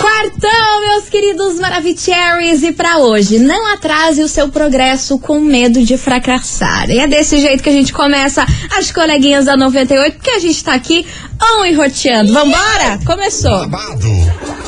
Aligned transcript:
Quartão, 0.00 0.80
meus 0.80 1.08
queridos 1.10 1.58
Maravicheries, 1.58 2.62
e 2.62 2.72
pra 2.72 2.96
hoje, 2.96 3.38
não 3.38 3.70
atrase 3.74 4.22
o 4.22 4.28
seu 4.28 4.48
progresso 4.48 5.18
com 5.18 5.40
medo 5.40 5.84
de 5.84 5.98
fracassar. 5.98 6.88
E 6.88 6.98
é 6.98 7.06
desse 7.06 7.38
jeito 7.38 7.62
que 7.62 7.68
a 7.68 7.72
gente 7.72 7.92
começa 7.92 8.46
as 8.74 8.90
coleguinhas 8.90 9.44
da 9.44 9.58
98, 9.58 10.14
porque 10.14 10.30
a 10.30 10.38
gente 10.38 10.64
tá 10.64 10.72
aqui 10.72 11.06
on 11.58 11.66
e 11.66 11.74
roteando. 11.74 12.32
Vambora? 12.32 12.98
Começou. 13.04 13.68
Babado, 13.68 14.08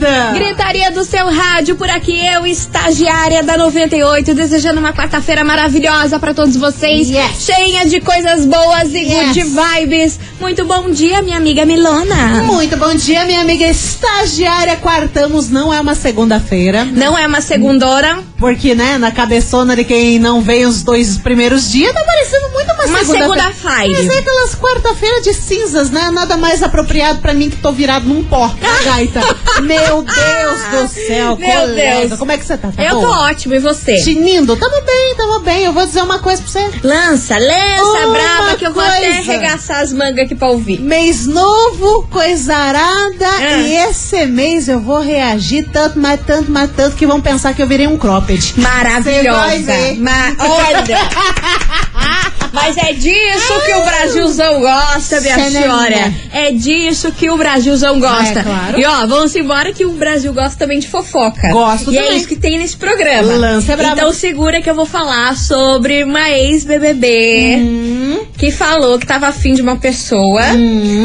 Anda! 0.00 0.32
Gritaria 0.32 0.90
do 0.90 1.04
seu 1.04 1.26
rádio, 1.30 1.76
por 1.76 1.88
aqui 1.90 2.24
eu, 2.26 2.46
estagiária 2.46 3.42
da 3.42 3.56
98, 3.58 4.34
desejando 4.34 4.80
uma 4.80 4.92
quarta-feira 4.94 5.44
maravilhosa 5.44 6.18
pra 6.18 6.32
todos 6.32 6.56
vocês, 6.56 7.08
Yes. 7.10 7.44
cheia 7.44 7.84
de 7.84 8.00
coisas 8.00 8.46
boas 8.46 8.94
e 8.94 8.98
Yes. 8.98 9.26
good 9.28 9.42
vibes. 9.44 10.18
Muito 10.40 10.64
bom 10.64 10.90
dia, 10.90 11.20
minha 11.20 11.36
amiga 11.36 11.66
Milona. 11.66 12.42
Muito 12.44 12.76
bom 12.78 12.94
dia, 12.94 13.24
minha 13.26 13.42
amiga 13.42 13.66
estagiária. 13.66 14.76
Quartamos 14.76 15.50
não 15.50 15.72
é 15.72 15.78
uma 15.80 15.94
segunda-feira. 15.94 16.84
Não 16.86 17.16
é 17.18 17.26
uma 17.26 17.40
segundora, 17.42 18.18
Porque, 18.40 18.74
né, 18.74 18.96
na 18.98 19.12
cabeçona 19.12 19.76
de 19.76 19.84
quem 19.84 20.18
não 20.18 20.40
veio 20.40 20.68
os 20.68 20.82
dois 20.82 21.18
primeiros 21.18 21.70
dias, 21.70 21.92
tá 21.92 22.02
parecendo 22.02 22.48
muito 22.48 22.72
uma, 22.72 22.84
Uma 22.86 22.98
segunda-feira. 23.00 23.52
segunda-feira. 23.52 24.02
Mas 24.02 24.08
é 24.16 24.18
aquelas 24.18 24.54
quarta-feira 24.54 25.20
de 25.20 25.34
cinzas, 25.34 25.90
né? 25.90 26.10
Nada 26.10 26.36
mais 26.38 26.62
apropriado 26.62 27.18
pra 27.20 27.34
mim 27.34 27.50
que 27.50 27.56
tô 27.58 27.70
virado 27.70 28.08
num 28.08 28.24
pó, 28.24 28.48
tá, 28.58 28.82
gaita? 28.84 29.20
Meu 29.62 30.02
Deus 30.02 30.62
do 30.70 30.88
céu, 30.88 31.36
Meu 31.36 31.50
colega. 31.50 32.06
Deus. 32.08 32.18
Como 32.18 32.32
é 32.32 32.38
que 32.38 32.44
você 32.46 32.56
tá? 32.56 32.72
Tá 32.74 32.82
eu 32.82 32.92
tô 32.94 33.00
boa? 33.02 33.18
ótimo, 33.26 33.54
e 33.54 33.58
você? 33.58 33.96
Tinindo, 34.02 34.56
tamo 34.56 34.80
bem, 34.86 35.14
tamo 35.16 35.40
bem. 35.40 35.64
Eu 35.64 35.72
vou 35.74 35.84
dizer 35.84 36.02
uma 36.02 36.18
coisa 36.20 36.42
pra 36.42 36.50
você. 36.50 36.70
Lança, 36.82 37.36
lança, 37.38 38.06
Uma 38.06 38.12
brava, 38.14 38.56
que 38.56 38.66
eu 38.66 38.72
vou 38.72 38.82
até 38.82 39.18
arregaçar 39.18 39.80
as 39.80 39.92
mangas 39.92 40.24
aqui 40.24 40.34
pra 40.34 40.48
ouvir. 40.48 40.80
Mês 40.80 41.26
novo, 41.26 42.08
coisa 42.10 42.56
arada. 42.56 43.28
Ah. 43.38 43.58
E 43.58 43.76
esse 43.76 44.24
mês 44.24 44.66
eu 44.66 44.80
vou 44.80 45.00
reagir 45.00 45.68
tanto, 45.70 45.98
mas 45.98 46.18
tanto, 46.26 46.50
mas 46.50 46.70
tanto 46.74 46.96
que 46.96 47.06
vão 47.06 47.20
pensar 47.20 47.52
que 47.52 47.60
eu 47.62 47.66
virei 47.66 47.86
um 47.86 47.98
cropped. 47.98 48.29
Maravilhosa. 48.56 49.72
Ma 49.98 50.36
olha. 50.38 50.98
Mas 52.52 52.76
é 52.76 52.92
disso 52.92 53.60
que 53.66 53.74
o 53.74 53.84
Brasilzão 53.84 54.60
gosta, 54.60 55.20
minha 55.20 55.50
senhora. 55.50 56.12
É 56.32 56.50
disso 56.52 57.12
que 57.12 57.30
o 57.30 57.36
Brasilzão 57.36 57.98
gosta. 58.00 58.40
É, 58.40 58.42
claro. 58.42 58.80
E 58.80 58.84
ó, 58.84 59.06
vamos 59.06 59.34
embora 59.36 59.72
que 59.72 59.84
o 59.84 59.90
Brasil 59.92 60.32
gosta 60.32 60.58
também 60.58 60.78
de 60.78 60.88
fofoca. 60.88 61.48
Gosto 61.52 61.92
E 61.92 61.98
é 61.98 62.02
também. 62.02 62.16
isso 62.18 62.28
que 62.28 62.36
tem 62.36 62.58
nesse 62.58 62.76
programa. 62.76 63.32
Lança 63.36 63.76
brava. 63.76 63.94
Então 63.94 64.12
segura 64.12 64.60
que 64.60 64.68
eu 64.70 64.74
vou 64.74 64.86
falar 64.86 65.36
sobre 65.36 66.02
uma 66.04 66.28
ex-BBB 66.30 67.56
Hum. 67.60 68.26
que 68.36 68.50
falou 68.50 68.98
que 68.98 69.06
tava 69.06 69.28
afim 69.28 69.54
de 69.54 69.62
uma 69.62 69.76
pessoa. 69.76 70.42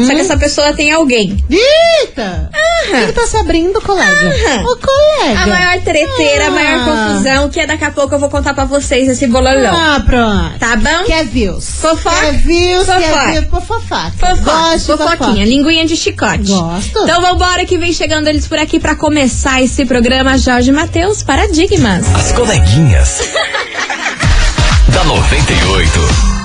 Só 0.06 0.14
que 0.14 0.20
essa 0.20 0.36
pessoa 0.36 0.72
tem 0.72 0.90
alguém. 0.92 1.36
Eita! 1.50 2.50
Quem 2.88 3.06
que 3.06 3.12
tá 3.12 3.26
se 3.26 3.36
abrindo, 3.36 3.80
colega? 3.80 4.10
Aham. 4.12 4.62
Ô, 4.64 4.76
colega. 4.76 5.40
A 5.42 5.46
maior 5.46 5.80
treteira, 5.82 6.46
a 6.46 6.50
maior 6.50 6.80
Ah. 6.80 7.08
confusão, 7.12 7.48
que 7.50 7.66
daqui 7.66 7.84
a 7.84 7.90
pouco 7.90 8.14
eu 8.14 8.18
vou 8.18 8.28
contar 8.28 8.54
pra 8.54 8.64
vocês 8.64 9.08
esse 9.08 9.26
bololão. 9.26 9.74
Ah, 9.74 10.00
pronto. 10.04 10.58
Tá 10.58 10.76
bom? 10.76 11.04
Quer 11.04 11.24
views? 11.36 11.66
Fofoca? 11.82 12.16
Quer 12.16 12.32
views? 12.38 12.86
Fofoca. 12.86 13.00
Quer 13.02 13.30
views? 13.32 13.46
Por 13.46 13.60
fofoca. 13.60 14.12
Fofoca, 14.18 14.36
Gosto 14.42 14.78
de 14.78 14.84
fofoquinha, 14.86 15.16
fofoca. 15.18 15.44
linguinha 15.44 15.84
de 15.86 15.94
chicote. 15.96 16.50
Gosto. 16.50 16.98
Então 17.00 17.20
vambora 17.20 17.66
que 17.66 17.76
vem 17.76 17.92
chegando 17.92 18.28
eles 18.28 18.48
por 18.48 18.58
aqui 18.58 18.80
pra 18.80 18.94
começar 18.96 19.60
esse 19.62 19.84
programa 19.84 20.38
Jorge 20.38 20.72
Matheus 20.72 21.22
Paradigmas. 21.22 22.06
As 22.14 22.32
coleguinhas. 22.32 23.20
da 24.88 25.04
98. 25.04 26.35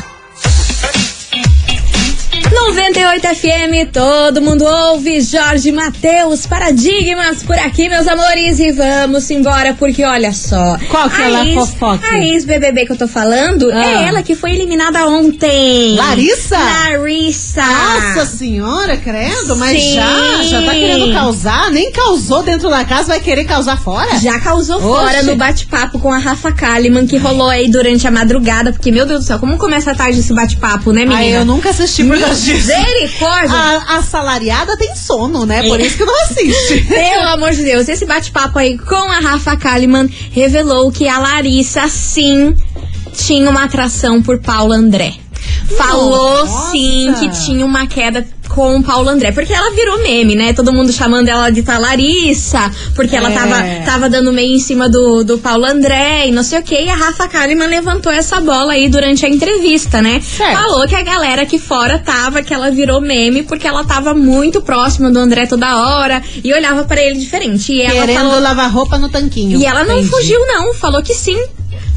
98 2.53 3.27
FM, 3.35 3.91
todo 3.93 4.41
mundo 4.41 4.65
ouve 4.65 5.21
Jorge 5.21 5.71
Matheus 5.71 6.45
Paradigmas 6.45 7.43
por 7.43 7.57
aqui, 7.57 7.87
meus 7.87 8.05
amores, 8.07 8.59
e 8.59 8.71
vamos 8.73 9.29
embora 9.31 9.73
porque 9.73 10.03
olha 10.03 10.33
só. 10.33 10.77
Qual 10.89 11.09
que 11.09 11.21
é 11.21 11.25
a 11.35 11.45
ex- 11.45 11.53
fofoca? 11.55 12.05
A 12.07 12.19
ex-BBB 12.19 12.85
que 12.85 12.91
eu 12.91 12.97
tô 12.97 13.07
falando 13.07 13.71
Ah. 13.71 13.85
é 13.85 14.03
ela 14.09 14.21
que 14.21 14.35
foi 14.35 14.51
eliminada 14.51 15.07
ontem. 15.07 15.95
Larissa? 15.95 16.57
Larissa. 16.57 17.63
Nossa 18.01 18.25
senhora, 18.25 18.97
credo, 18.97 19.55
mas 19.55 19.79
Sim. 19.81 19.93
já, 19.95 20.43
já 20.43 20.61
tá 20.63 20.71
querendo 20.71 21.13
causar? 21.13 21.71
Nem 21.71 21.91
causou 21.91 22.43
dentro 22.43 22.69
da 22.69 22.83
casa, 22.85 23.09
vai 23.09 23.19
querer 23.19 23.45
causar 23.45 23.77
fora? 23.77 24.17
Já 24.19 24.39
causou 24.39 24.79
fora 24.81 25.17
Oxe. 25.19 25.25
no 25.25 25.35
bate-papo 25.35 25.99
com 25.99 26.11
a 26.11 26.17
Rafa 26.17 26.51
Kalimann, 26.51 27.05
que 27.07 27.17
rolou 27.17 27.47
aí 27.47 27.69
durante 27.69 28.07
a 28.07 28.11
madrugada, 28.11 28.71
porque, 28.71 28.91
meu 28.91 29.05
Deus 29.05 29.21
do 29.21 29.25
céu, 29.27 29.39
como 29.39 29.57
começa 29.57 29.91
a 29.91 29.95
tarde 29.95 30.19
esse 30.19 30.33
bate-papo, 30.33 30.91
né, 30.91 31.01
menina? 31.01 31.19
Ai, 31.19 31.35
eu 31.37 31.45
nunca 31.45 31.69
assisti 31.69 32.03
por 32.03 32.19
causa 32.19 32.35
disso. 32.41 32.67
Misericórdia! 32.67 33.51
A, 33.55 33.97
a 33.97 34.01
salariada 34.01 34.75
tem 34.77 34.95
sono, 34.95 35.45
né? 35.45 35.63
Por 35.63 35.79
É. 35.79 35.85
isso 35.85 35.97
que 35.97 36.05
não 36.05 36.23
assiste. 36.23 36.81
Pelo 36.89 37.27
amor 37.29 37.51
de 37.51 37.63
Deus, 37.63 37.87
esse 37.87 38.05
bate-papo 38.05 38.57
aí 38.59 38.77
com 38.77 38.95
a 38.95 39.19
Rafa 39.19 39.55
Kalimann 39.57 40.09
revelou 40.31 40.91
que 40.91 41.07
a 41.07 41.17
Larissa, 41.19 41.87
sim, 41.87 42.53
tinha 43.13 43.49
uma 43.49 43.63
atração 43.65 44.21
por 44.21 44.39
Paulo 44.39 44.73
André. 44.73 45.13
Falou 45.77 46.45
Nossa. 46.45 46.71
sim 46.71 47.13
que 47.19 47.29
tinha 47.45 47.65
uma 47.65 47.87
queda 47.87 48.25
com 48.49 48.75
o 48.77 48.83
Paulo 48.83 49.07
André, 49.07 49.31
porque 49.31 49.53
ela 49.53 49.71
virou 49.71 49.99
meme, 50.03 50.35
né? 50.35 50.51
Todo 50.51 50.73
mundo 50.73 50.91
chamando 50.91 51.29
ela 51.29 51.49
de 51.49 51.63
Talarissa, 51.63 52.69
porque 52.93 53.15
ela 53.15 53.31
É. 53.31 53.33
tava, 53.33 53.55
tava 53.85 54.09
dando 54.09 54.33
meio 54.33 54.53
em 54.55 54.59
cima 54.59 54.89
do, 54.89 55.23
do 55.23 55.37
Paulo 55.37 55.63
André 55.65 56.27
e 56.27 56.31
não 56.31 56.43
sei 56.43 56.59
o 56.59 56.63
que. 56.63 56.75
E 56.75 56.89
a 56.89 56.95
Rafa 56.95 57.29
Kalimann 57.29 57.69
levantou 57.69 58.11
essa 58.11 58.41
bola 58.41 58.73
aí 58.73 58.89
durante 58.89 59.25
a 59.25 59.29
entrevista, 59.29 60.01
né? 60.01 60.19
Certo. 60.19 60.53
Falou 60.61 60.85
que 60.85 60.95
a 60.95 61.01
galera 61.01 61.43
aqui 61.43 61.57
fora 61.57 61.97
tava, 61.97 62.41
que 62.43 62.53
ela 62.53 62.69
virou 62.69 62.99
meme 62.99 63.43
porque 63.43 63.65
ela 63.65 63.85
tava 63.85 64.13
muito 64.13 64.61
próxima 64.61 65.09
do 65.09 65.17
André 65.19 65.45
toda 65.45 65.77
hora 65.77 66.21
e 66.43 66.53
olhava 66.53 66.83
pra 66.83 67.01
ele 67.01 67.19
diferente. 67.19 67.71
E 67.71 67.81
ela 67.81 68.01
Querendo 68.01 68.17
falou, 68.17 68.41
lavar 68.41 68.69
roupa 68.69 68.97
no 68.97 69.07
tanquinho. 69.07 69.57
e 69.59 69.65
ela 69.65 69.85
não 69.85 69.93
Entendi. 69.97 70.09
fugiu, 70.09 70.45
não. 70.47 70.73
Falou 70.73 71.01
que 71.01 71.13
sim. 71.13 71.41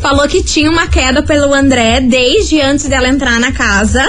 Falou 0.04 0.28
que 0.28 0.42
tinha 0.42 0.70
uma 0.70 0.86
queda 0.86 1.22
pelo 1.22 1.54
André 1.54 1.98
desde 1.98 2.60
antes 2.60 2.86
dela 2.86 3.08
entrar 3.08 3.40
na 3.40 3.52
casa. 3.52 4.04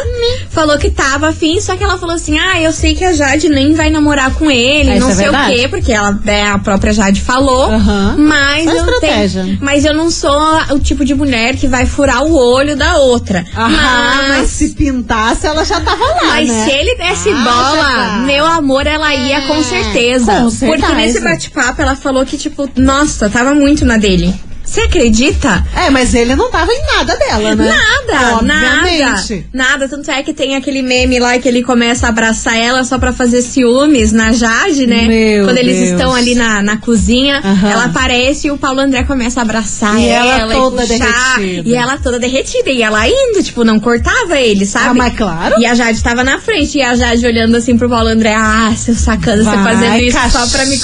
Falou 0.49 0.77
que 0.77 0.89
tava 0.89 1.29
afim, 1.29 1.61
só 1.61 1.77
que 1.77 1.83
ela 1.85 1.97
falou 1.97 2.15
assim: 2.15 2.37
Ah, 2.37 2.61
eu 2.61 2.73
sei 2.73 2.93
que 2.93 3.05
a 3.05 3.13
Jade 3.13 3.47
nem 3.47 3.73
vai 3.73 3.89
namorar 3.89 4.33
com 4.33 4.51
ele, 4.51 4.91
Ah, 4.91 4.99
não 4.99 5.09
é 5.09 5.15
sei 5.15 5.23
verdade. 5.23 5.53
o 5.53 5.55
quê, 5.55 5.67
porque 5.69 5.93
ela, 5.93 6.19
é, 6.25 6.43
a 6.47 6.57
própria 6.59 6.91
Jade 6.91 7.21
falou. 7.21 7.71
Aham. 7.71 8.15
Mas 8.17 8.65
eu 8.67 8.75
estratégia. 8.75 9.43
tenho, 9.43 9.57
Mas 9.61 9.85
eu 9.85 9.93
não 9.93 10.11
sou 10.11 10.37
o 10.71 10.79
tipo 10.79 11.05
de 11.05 11.15
mulher 11.15 11.55
que 11.55 11.65
vai 11.65 11.85
furar 11.85 12.23
o 12.23 12.35
olho 12.35 12.75
da 12.75 12.97
outra. 12.97 13.45
Ah, 13.55 13.69
mas 13.69 14.27
mas. 14.39 14.49
se 14.49 14.69
pintasse, 14.71 15.47
ela 15.47 15.63
já 15.63 15.79
tava 15.79 16.03
lá, 16.03 16.23
Mas 16.25 16.49
né? 16.49 16.65
se 16.65 16.71
ele 16.71 16.95
desse 16.97 17.29
Ah, 17.29 17.35
bola, 17.43 17.83
tá. 17.95 18.23
meu 18.25 18.45
amor, 18.45 18.85
ela 18.85 19.15
ia 19.15 19.47
com 19.47 19.55
É, 19.55 19.63
certeza. 19.63 20.25
com 20.33 20.41
Porque 20.51 20.57
certeza. 20.81 20.93
nesse 20.95 21.21
bate-papo 21.21 21.81
ela 21.81 21.95
falou 21.95 22.25
que, 22.25 22.37
tipo, 22.37 22.69
nossa, 22.75 23.29
tava 23.29 23.53
muito 23.55 23.85
na 23.85 23.95
dele. 23.95 24.33
Você 24.75 24.81
acredita? 24.81 25.65
É, 25.73 25.89
mas 25.89 26.13
ele 26.13 26.35
não 26.35 26.51
tava 26.51 26.69
em 26.69 26.81
nada 26.97 27.15
dela, 27.15 27.55
né? 27.55 27.65
Nada, 27.65 28.41
nada, 28.41 28.77
Obviamente. 28.81 29.45
nada. 29.53 29.87
Tanto 29.87 30.11
é 30.11 30.21
que 30.21 30.33
tem 30.33 30.57
aquele 30.57 30.81
meme 30.81 31.17
lá 31.17 31.39
que 31.39 31.47
ele 31.47 31.63
começa 31.63 32.07
a 32.07 32.09
abraçar 32.09 32.57
ela 32.57 32.83
só 32.83 32.99
pra 32.99 33.13
fazer 33.13 33.41
ciúmes 33.41 34.11
na 34.11 34.33
Jade, 34.33 34.85
né? 34.85 35.07
Meu 35.07 35.45
Quando 35.45 35.59
eles 35.59 35.77
Deus. 35.77 35.89
estão 35.91 36.13
ali 36.13 36.35
na, 36.35 36.61
na 36.61 36.75
cozinha, 36.75 37.39
Aham. 37.41 37.69
ela 37.71 37.85
aparece 37.85 38.47
e 38.47 38.51
o 38.51 38.57
Paulo 38.57 38.81
André 38.81 39.03
começa 39.03 39.39
a 39.39 39.43
abraçar 39.43 39.97
E 39.97 40.09
ela, 40.09 40.39
ela 40.39 40.53
toda 40.53 40.83
e 40.83 40.87
puxar, 40.89 41.37
derretida. 41.37 41.69
E 41.69 41.73
ela 41.75 41.97
toda 41.97 42.19
derretida. 42.19 42.69
E 42.69 42.81
ela 42.81 43.07
indo, 43.07 43.41
tipo, 43.41 43.63
não 43.63 43.79
cortava 43.79 44.37
ele, 44.41 44.65
sabe? 44.65 44.89
Ah, 44.89 44.93
mas 44.93 45.15
claro. 45.15 45.55
E 45.57 45.65
a 45.65 45.73
Jade 45.73 46.03
tava 46.03 46.21
na 46.21 46.37
frente. 46.37 46.79
E 46.79 46.81
a 46.81 46.93
Jade 46.97 47.25
olhando 47.25 47.55
assim 47.55 47.77
pro 47.77 47.87
Paulo 47.89 48.09
André. 48.09 48.35
Ah, 48.35 48.73
seu 48.75 48.93
sacana, 48.93 49.41
você 49.41 49.55
Vai, 49.55 49.63
fazendo 49.73 50.03
isso 50.03 50.17
só 50.31 50.47
pra, 50.47 50.65
me, 50.65 50.77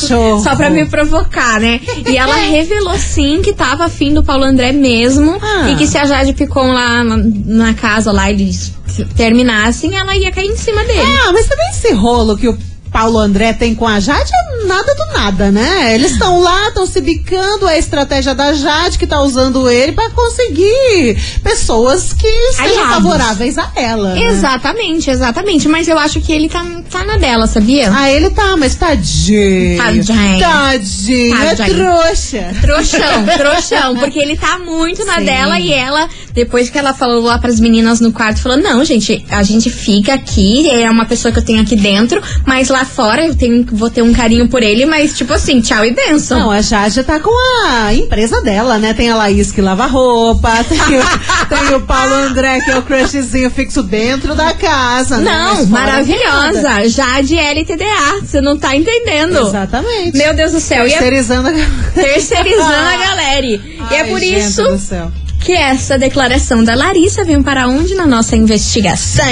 só 0.43 0.55
pra 0.55 0.69
me 0.69 0.85
provocar, 0.85 1.59
né? 1.59 1.81
E 2.09 2.15
ela 2.15 2.35
revelou 2.39 2.97
sim 2.97 3.41
que 3.41 3.51
tava 3.51 3.80
afim 3.81 4.13
do 4.13 4.23
Paulo 4.23 4.43
André 4.43 4.71
mesmo. 4.71 5.37
Ah. 5.41 5.69
E 5.69 5.75
que 5.75 5.87
se 5.87 5.97
a 5.97 6.05
Jade 6.05 6.33
ficou 6.33 6.63
lá 6.63 7.03
na, 7.03 7.17
na 7.17 7.73
casa 7.73 8.11
lá, 8.11 8.29
eles 8.29 8.73
terminassem, 9.15 9.95
ela 9.95 10.15
ia 10.15 10.31
cair 10.31 10.47
em 10.47 10.57
cima 10.57 10.83
dele. 10.83 11.01
Ah, 11.01 11.31
mas 11.31 11.47
também 11.47 11.69
esse 11.69 11.93
rolo 11.93 12.37
que 12.37 12.47
o 12.47 12.57
Paulo 12.91 13.17
André 13.17 13.53
tem 13.53 13.73
com 13.73 13.87
a 13.87 13.99
Jade 13.99 14.29
é 14.29 14.50
nada 14.65 14.93
do 14.95 15.05
nada, 15.13 15.51
né? 15.51 15.95
Eles 15.95 16.11
estão 16.11 16.39
lá, 16.41 16.67
estão 16.69 16.85
se 16.85 17.01
bicando, 17.01 17.67
é 17.67 17.75
a 17.75 17.77
estratégia 17.77 18.33
da 18.35 18.53
Jade 18.53 18.97
que 18.97 19.07
tá 19.07 19.21
usando 19.21 19.69
ele 19.69 19.91
pra 19.91 20.09
conseguir 20.11 21.17
pessoas 21.43 22.13
que 22.13 22.27
sejam 22.53 22.65
Aliados. 22.83 22.93
favoráveis 22.95 23.57
a 23.57 23.71
ela. 23.75 24.13
né? 24.15 24.23
Exatamente, 24.25 25.09
exatamente. 25.09 25.67
Mas 25.67 25.87
eu 25.87 25.97
acho 25.97 26.19
que 26.21 26.31
ele 26.31 26.49
tá, 26.49 26.63
tá 26.89 27.03
na 27.03 27.17
dela, 27.17 27.47
sabia? 27.47 27.91
Ah, 27.93 28.09
ele 28.09 28.29
tá, 28.29 28.55
mas 28.57 28.75
tadinho. 28.75 29.77
Tadinho. 29.77 30.39
Tadinho, 30.39 31.41
é 31.41 31.55
Tadinho. 31.55 31.77
trouxa. 31.77 32.51
Trouxão, 32.61 33.25
trouxão, 33.37 33.97
porque 33.97 34.19
ele 34.19 34.37
tá 34.37 34.57
muito 34.59 35.03
na 35.05 35.19
dela 35.19 35.59
e 35.59 35.71
ela, 35.73 36.09
depois 36.33 36.69
que 36.69 36.77
ela 36.77 36.93
falou 36.93 37.21
lá 37.21 37.37
pras 37.37 37.59
meninas 37.59 37.99
no 37.99 38.11
quarto, 38.11 38.41
falou: 38.41 38.57
Não, 38.57 38.83
gente, 38.83 39.25
a 39.29 39.43
gente 39.43 39.69
fica 39.69 40.13
aqui, 40.13 40.69
é 40.69 40.89
uma 40.89 41.05
pessoa 41.05 41.31
que 41.31 41.39
eu 41.39 41.43
tenho 41.43 41.61
aqui 41.61 41.75
dentro, 41.75 42.21
mas 42.45 42.69
lá 42.69 42.85
fora 42.85 43.25
eu 43.25 43.35
tenho, 43.35 43.65
vou 43.71 43.89
ter 43.89 44.01
um 44.01 44.13
carinho 44.13 44.47
por 44.49 44.63
ele, 44.63 44.85
mas 44.85 45.15
tipo 45.17 45.33
assim, 45.33 45.61
tchau 45.61 45.85
e 45.85 45.91
benção. 45.91 46.39
Não, 46.39 46.51
a 46.51 46.61
Jade 46.61 47.03
tá 47.03 47.19
com 47.19 47.31
a 47.67 47.93
empresa 47.93 48.41
dela, 48.41 48.77
né? 48.77 48.93
Tem 48.93 49.09
a 49.09 49.15
Laís 49.15 49.51
que 49.51 49.61
lava 49.61 49.85
roupa, 49.85 50.51
tem 50.67 50.77
o, 50.77 51.67
tem 51.67 51.75
o 51.75 51.81
Paulo 51.81 52.13
André, 52.13 52.61
que 52.61 52.71
é 52.71 52.77
o 52.77 52.81
crushzinho 52.81 53.49
fixo 53.49 53.83
dentro 53.83 54.35
da 54.35 54.53
casa, 54.53 55.17
né? 55.17 55.31
Não, 55.31 55.65
maravilhosa. 55.67 56.89
Jade 56.89 57.37
LTDA, 57.37 58.21
você 58.21 58.41
não 58.41 58.57
tá 58.57 58.75
entendendo. 58.75 59.47
Exatamente. 59.47 60.17
Meu 60.17 60.33
Deus 60.33 60.51
do 60.51 60.59
céu. 60.59 60.85
Terceirizando 60.85 61.49
a 61.49 61.51
terceirizando 61.93 62.63
a 62.63 62.97
galera. 62.97 63.45
E 63.45 63.61
é 63.91 64.01
Ai, 64.01 64.09
por 64.09 64.21
isso 64.21 64.63
do 64.63 64.77
céu. 64.77 65.11
Que 65.41 65.53
essa 65.53 65.97
declaração 65.97 66.63
da 66.63 66.75
Larissa 66.75 67.25
vem 67.25 67.41
para 67.41 67.67
onde 67.67 67.95
na 67.95 68.05
nossa 68.05 68.35
investigação? 68.35 69.25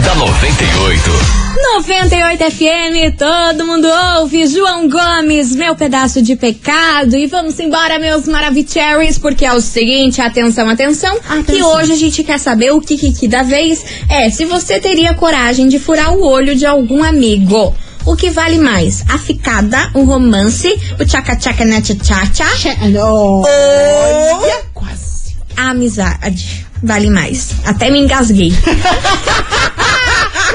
da 0.03 0.15
98. 0.15 1.40
98 1.61 2.43
FM, 2.51 3.15
todo 3.17 3.65
mundo 3.65 3.87
ouve. 4.19 4.47
João 4.47 4.89
Gomes, 4.89 5.55
meu 5.55 5.75
pedaço 5.75 6.21
de 6.21 6.35
pecado. 6.35 7.15
E 7.15 7.27
vamos 7.27 7.59
embora, 7.59 7.99
meus 7.99 8.27
Maravicheries, 8.27 9.17
porque 9.17 9.45
é 9.45 9.53
o 9.53 9.61
seguinte, 9.61 10.19
atenção, 10.21 10.67
atenção. 10.67 11.15
Atenção. 11.17 11.43
Que 11.43 11.61
hoje 11.63 11.93
a 11.93 11.95
gente 11.95 12.23
quer 12.23 12.39
saber 12.39 12.71
o 12.71 12.81
que, 12.81 12.97
que, 12.97 13.13
que 13.13 13.27
da 13.27 13.43
vez 13.43 13.85
é 14.09 14.29
se 14.29 14.43
você 14.45 14.79
teria 14.79 15.13
coragem 15.13 15.67
de 15.67 15.77
furar 15.77 16.13
o 16.13 16.23
olho 16.23 16.55
de 16.55 16.65
algum 16.65 17.03
amigo. 17.03 17.73
O 18.05 18.15
que 18.15 18.31
vale 18.31 18.57
mais? 18.57 19.03
A 19.07 19.19
ficada, 19.19 19.91
o 19.93 20.03
romance, 20.03 20.67
o 20.99 21.05
tchaca-tchaca 21.05 21.63
na 21.63 21.79
tchacha, 21.81 22.75
Olha, 22.81 24.61
quase. 24.73 25.35
a 25.55 25.69
amizade. 25.69 26.65
Vale 26.83 27.11
mais. 27.11 27.51
Até 27.63 27.91
me 27.91 27.99
engasguei. 27.99 28.51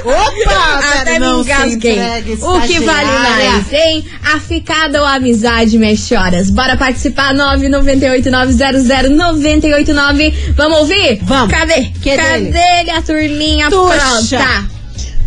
Opa, 0.06 0.80
Até 1.00 1.18
me 1.18 1.26
engasguei. 1.26 1.98
entregue, 1.98 2.38
O 2.40 2.60
que 2.60 2.78
vale 2.80 3.10
mais, 3.10 3.72
hein? 3.72 4.04
A 4.32 4.38
ficada 4.38 5.00
ou 5.00 5.06
a 5.06 5.14
amizade, 5.14 5.76
minhas 5.78 5.98
choras? 5.98 6.48
Bora 6.50 6.76
participar, 6.76 7.34
998-900-989. 7.34 10.32
Vamos 10.56 10.78
ouvir? 10.78 11.18
Vamos. 11.22 11.50
Cadê? 11.52 11.86
Que 12.02 12.14
Cadê 12.16 12.50
dele? 12.52 12.90
a 12.90 13.02
turminha 13.02 13.68
Tuxa. 13.70 14.38
pronta? 14.38 14.75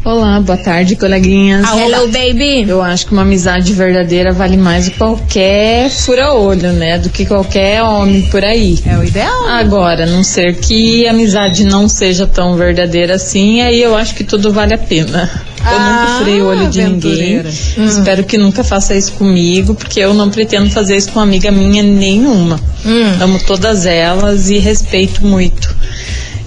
Olá, 0.03 0.39
boa 0.39 0.57
tarde, 0.57 0.95
coleguinhas. 0.95 1.65
Hello, 1.69 2.07
baby. 2.07 2.67
Eu 2.67 2.81
acho 2.81 3.05
que 3.05 3.11
uma 3.11 3.21
amizade 3.23 3.73
verdadeira 3.73 4.31
vale 4.31 4.55
mais 4.55 4.85
do 4.85 4.91
que 4.91 4.97
qualquer 4.97 5.89
fura-olho, 5.89 6.71
né? 6.71 6.97
Do 6.97 7.09
que 7.09 7.25
qualquer 7.25 7.83
homem 7.83 8.21
por 8.23 8.43
aí. 8.43 8.79
É 8.85 8.97
o 8.97 9.03
ideal. 9.03 9.45
né? 9.45 9.51
Agora, 9.59 10.05
a 10.05 10.07
não 10.07 10.23
ser 10.23 10.55
que 10.55 11.05
a 11.05 11.11
amizade 11.11 11.65
não 11.65 11.87
seja 11.89 12.25
tão 12.25 12.55
verdadeira 12.55 13.15
assim, 13.15 13.61
aí 13.61 13.81
eu 13.81 13.95
acho 13.95 14.15
que 14.15 14.23
tudo 14.23 14.53
vale 14.53 14.73
a 14.73 14.77
pena. 14.77 15.29
Eu 15.59 15.65
Ah, 15.65 15.99
nunca 16.07 16.17
furei 16.19 16.41
o 16.41 16.45
olho 16.47 16.69
de 16.69 16.81
ninguém. 16.81 17.41
Espero 17.77 18.23
que 18.23 18.37
nunca 18.37 18.63
faça 18.63 18.95
isso 18.95 19.11
comigo, 19.13 19.75
porque 19.75 19.99
eu 19.99 20.13
não 20.13 20.29
pretendo 20.29 20.69
fazer 20.71 20.95
isso 20.95 21.11
com 21.11 21.19
amiga 21.19 21.51
minha 21.51 21.83
nenhuma. 21.83 22.57
Hum. 22.85 23.21
Amo 23.21 23.37
todas 23.45 23.85
elas 23.85 24.49
e 24.49 24.57
respeito 24.59 25.25
muito. 25.25 25.75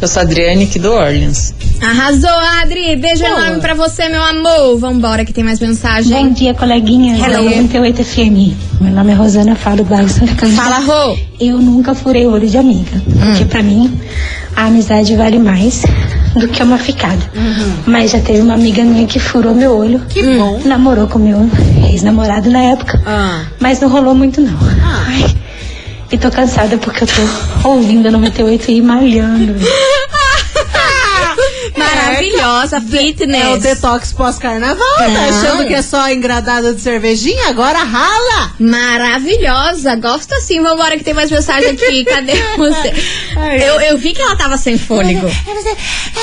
Eu 0.02 0.08
sou 0.08 0.18
a 0.18 0.24
Adriane 0.24 0.64
aqui 0.64 0.80
do 0.80 0.90
Orleans. 0.92 1.54
Arrasou, 1.80 2.28
Adri. 2.60 2.96
Beijo 2.96 3.22
Boa. 3.22 3.38
enorme 3.38 3.60
pra 3.60 3.72
você, 3.72 4.08
meu 4.08 4.20
amor. 4.20 4.76
Vambora 4.76 5.24
que 5.24 5.32
tem 5.32 5.44
mais 5.44 5.60
mensagem. 5.60 6.26
Bom 6.26 6.32
dia, 6.32 6.52
coleguinha. 6.54 7.16
Hello. 7.24 7.44
98 7.44 8.02
FM. 8.02 8.80
Meu 8.80 8.92
nome 8.92 9.12
é 9.12 9.14
Rosana, 9.14 9.54
falo 9.54 9.76
do 9.76 9.84
bairro 9.84 10.08
Santa 10.08 10.34
Cândida. 10.34 10.60
Fala, 10.60 10.78
Rô. 10.80 11.16
Eu 11.38 11.58
nunca 11.58 11.94
furei 11.94 12.26
olho 12.26 12.48
de 12.48 12.58
amiga. 12.58 13.00
Porque 13.26 13.44
pra 13.44 13.62
mim, 13.62 13.96
a 14.56 14.64
amizade 14.64 15.14
vale 15.14 15.38
mais 15.38 15.84
do 16.34 16.48
que 16.48 16.60
uma 16.64 16.78
ficada. 16.78 17.22
Mas 17.86 18.10
já 18.10 18.18
teve 18.18 18.40
uma 18.40 18.54
amiga 18.54 18.82
minha 18.82 19.06
que 19.06 19.20
furou 19.20 19.54
meu 19.54 19.70
olho. 19.78 20.00
Que 20.08 20.20
bom. 20.36 20.60
Namorou 20.64 21.06
com 21.06 21.20
meu 21.20 21.48
ex-namorado 21.88 22.50
na 22.50 22.60
época. 22.72 23.00
Ah. 23.06 23.44
Mas 23.60 23.78
não 23.78 23.88
rolou 23.88 24.16
muito, 24.16 24.40
não. 24.40 24.58
Ah. 24.84 25.04
Ai, 25.06 25.36
e 26.12 26.18
tô 26.18 26.30
cansada 26.30 26.76
porque 26.76 27.04
eu 27.04 27.08
tô 27.08 27.68
ouvindo 27.70 28.08
a 28.08 28.10
98 28.10 28.70
e 28.70 28.82
malhando. 28.82 29.54
Maravilhosa, 32.42 32.76
É 32.76 32.78
o 32.78 32.82
fitness. 32.82 33.62
detox 33.62 34.12
pós-carnaval, 34.12 34.96
tá 34.98 35.28
achando 35.28 35.66
que 35.66 35.74
é 35.74 35.82
só 35.82 36.08
engradada 36.10 36.74
de 36.74 36.80
cervejinha? 36.80 37.48
Agora 37.48 37.78
rala! 37.78 38.52
Maravilhosa, 38.58 39.94
gosto 39.96 40.32
assim. 40.34 40.60
Vambora 40.62 40.96
que 40.96 41.04
tem 41.04 41.14
mais 41.14 41.30
mensagem 41.30 41.70
aqui. 41.70 42.04
Cadê 42.12 42.32
você? 42.56 42.92
Eu, 43.64 43.80
eu 43.80 43.98
vi 43.98 44.12
que 44.12 44.20
ela 44.20 44.36
tava 44.36 44.56
sem 44.56 44.76
fôlego. 44.78 45.28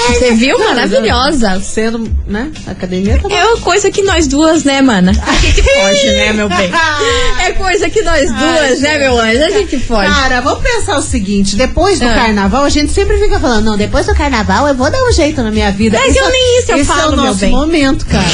Você 0.09 0.31
viu? 0.33 0.57
Maravilhosa. 0.59 1.59
Sendo, 1.61 2.09
né? 2.27 2.51
Academia 2.67 3.19
tá 3.21 3.29
É 3.33 3.45
uma 3.45 3.57
coisa 3.61 3.89
que 3.91 4.01
nós 4.01 4.27
duas, 4.27 4.63
né, 4.63 4.81
mana? 4.81 5.11
A 5.25 5.33
gente 5.33 5.61
foge, 5.63 6.11
né, 6.11 6.33
meu 6.33 6.49
bem? 6.49 6.71
É 7.45 7.51
coisa 7.53 7.89
que 7.89 8.01
nós 8.01 8.29
duas, 8.31 8.79
né, 8.81 8.97
meu 8.97 9.17
anjo? 9.19 9.43
A 9.43 9.49
gente 9.51 9.79
foge. 9.79 10.07
Cara, 10.07 10.41
vamos 10.41 10.61
pensar 10.63 10.97
o 10.97 11.01
seguinte: 11.01 11.55
depois 11.55 11.99
do 11.99 12.07
Ah. 12.07 12.13
carnaval, 12.15 12.63
a 12.63 12.69
gente 12.69 12.91
sempre 12.91 13.17
fica 13.17 13.39
falando, 13.39 13.65
não, 13.65 13.77
depois 13.77 14.05
do 14.05 14.15
carnaval 14.15 14.67
eu 14.67 14.75
vou 14.75 14.89
dar 14.91 15.01
um 15.03 15.11
jeito 15.11 15.41
na 15.43 15.51
minha 15.51 15.71
vida. 15.71 15.97
Mas 16.09 16.15
eu 16.15 16.29
nem 16.29 16.59
isso 16.59 16.71
eu 16.71 16.77
esse 16.77 16.85
falo, 16.85 17.01
é 17.01 17.05
o 17.07 17.15
meu 17.15 17.25
nosso 17.25 17.47
momento, 17.47 18.05
cara. 18.05 18.25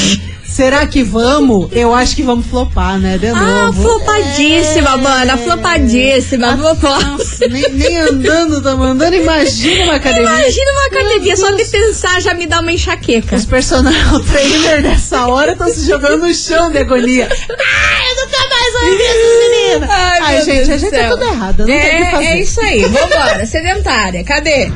Será 0.48 0.86
que 0.86 1.02
vamos? 1.02 1.68
Eu 1.72 1.92
acho 1.92 2.16
que 2.16 2.22
vamos 2.22 2.46
flopar, 2.46 2.98
né? 2.98 3.18
De 3.18 3.26
Ah, 3.26 3.66
novo. 3.66 3.82
flopadíssima, 3.82 4.90
É. 4.94 4.96
mana. 4.96 5.36
Flopadíssima. 5.36 6.56
Flopar. 6.56 7.04
Nossa, 7.10 7.46
nem, 7.48 7.68
nem 7.72 7.96
andando 7.98 8.62
tá 8.62 8.74
mandando. 8.74 9.16
Imagina 9.16 9.84
uma 9.84 9.94
academia. 9.96 10.30
Imagina 10.30 10.70
uma 10.72 10.86
academia, 10.86 11.36
só 11.36 11.50
de 11.50 11.64
pensar 11.64 12.22
já 12.22 12.32
me 12.32 12.46
dá 12.46 12.60
uma 12.60 12.72
enxaqueca. 12.72 13.36
Os 13.36 13.44
personal 13.44 13.92
trainer 14.32 14.82
dessa 14.82 15.26
hora 15.26 15.52
estão 15.52 15.68
se 15.68 15.84
jogando 15.84 16.26
no 16.26 16.32
chão 16.32 16.70
de 16.70 16.78
agonia. 16.78 17.28
Ah, 17.28 18.08
eu 18.08 18.24
nunca 18.24 18.38
mais 18.48 18.72
vou 18.72 19.06
essas 19.10 19.50
meninas. 19.50 19.90
Ai, 19.90 20.18
Ai, 20.22 20.34
meu 20.36 20.44
gente, 20.44 20.56
Deus 20.56 20.68
a 20.70 20.76
gente 20.78 20.94
é 20.94 20.98
céu. 20.98 21.10
tudo 21.10 21.24
errado. 21.24 21.58
Não 21.58 21.66
tem 21.66 21.76
o 21.76 21.80
que 21.80 21.86
É, 21.86 22.10
fazer. 22.12 22.24
é 22.24 22.40
isso 22.40 22.60
aí, 22.62 22.80
vambora. 22.82 23.44
Sedentária, 23.46 24.24
cadê? 24.24 24.70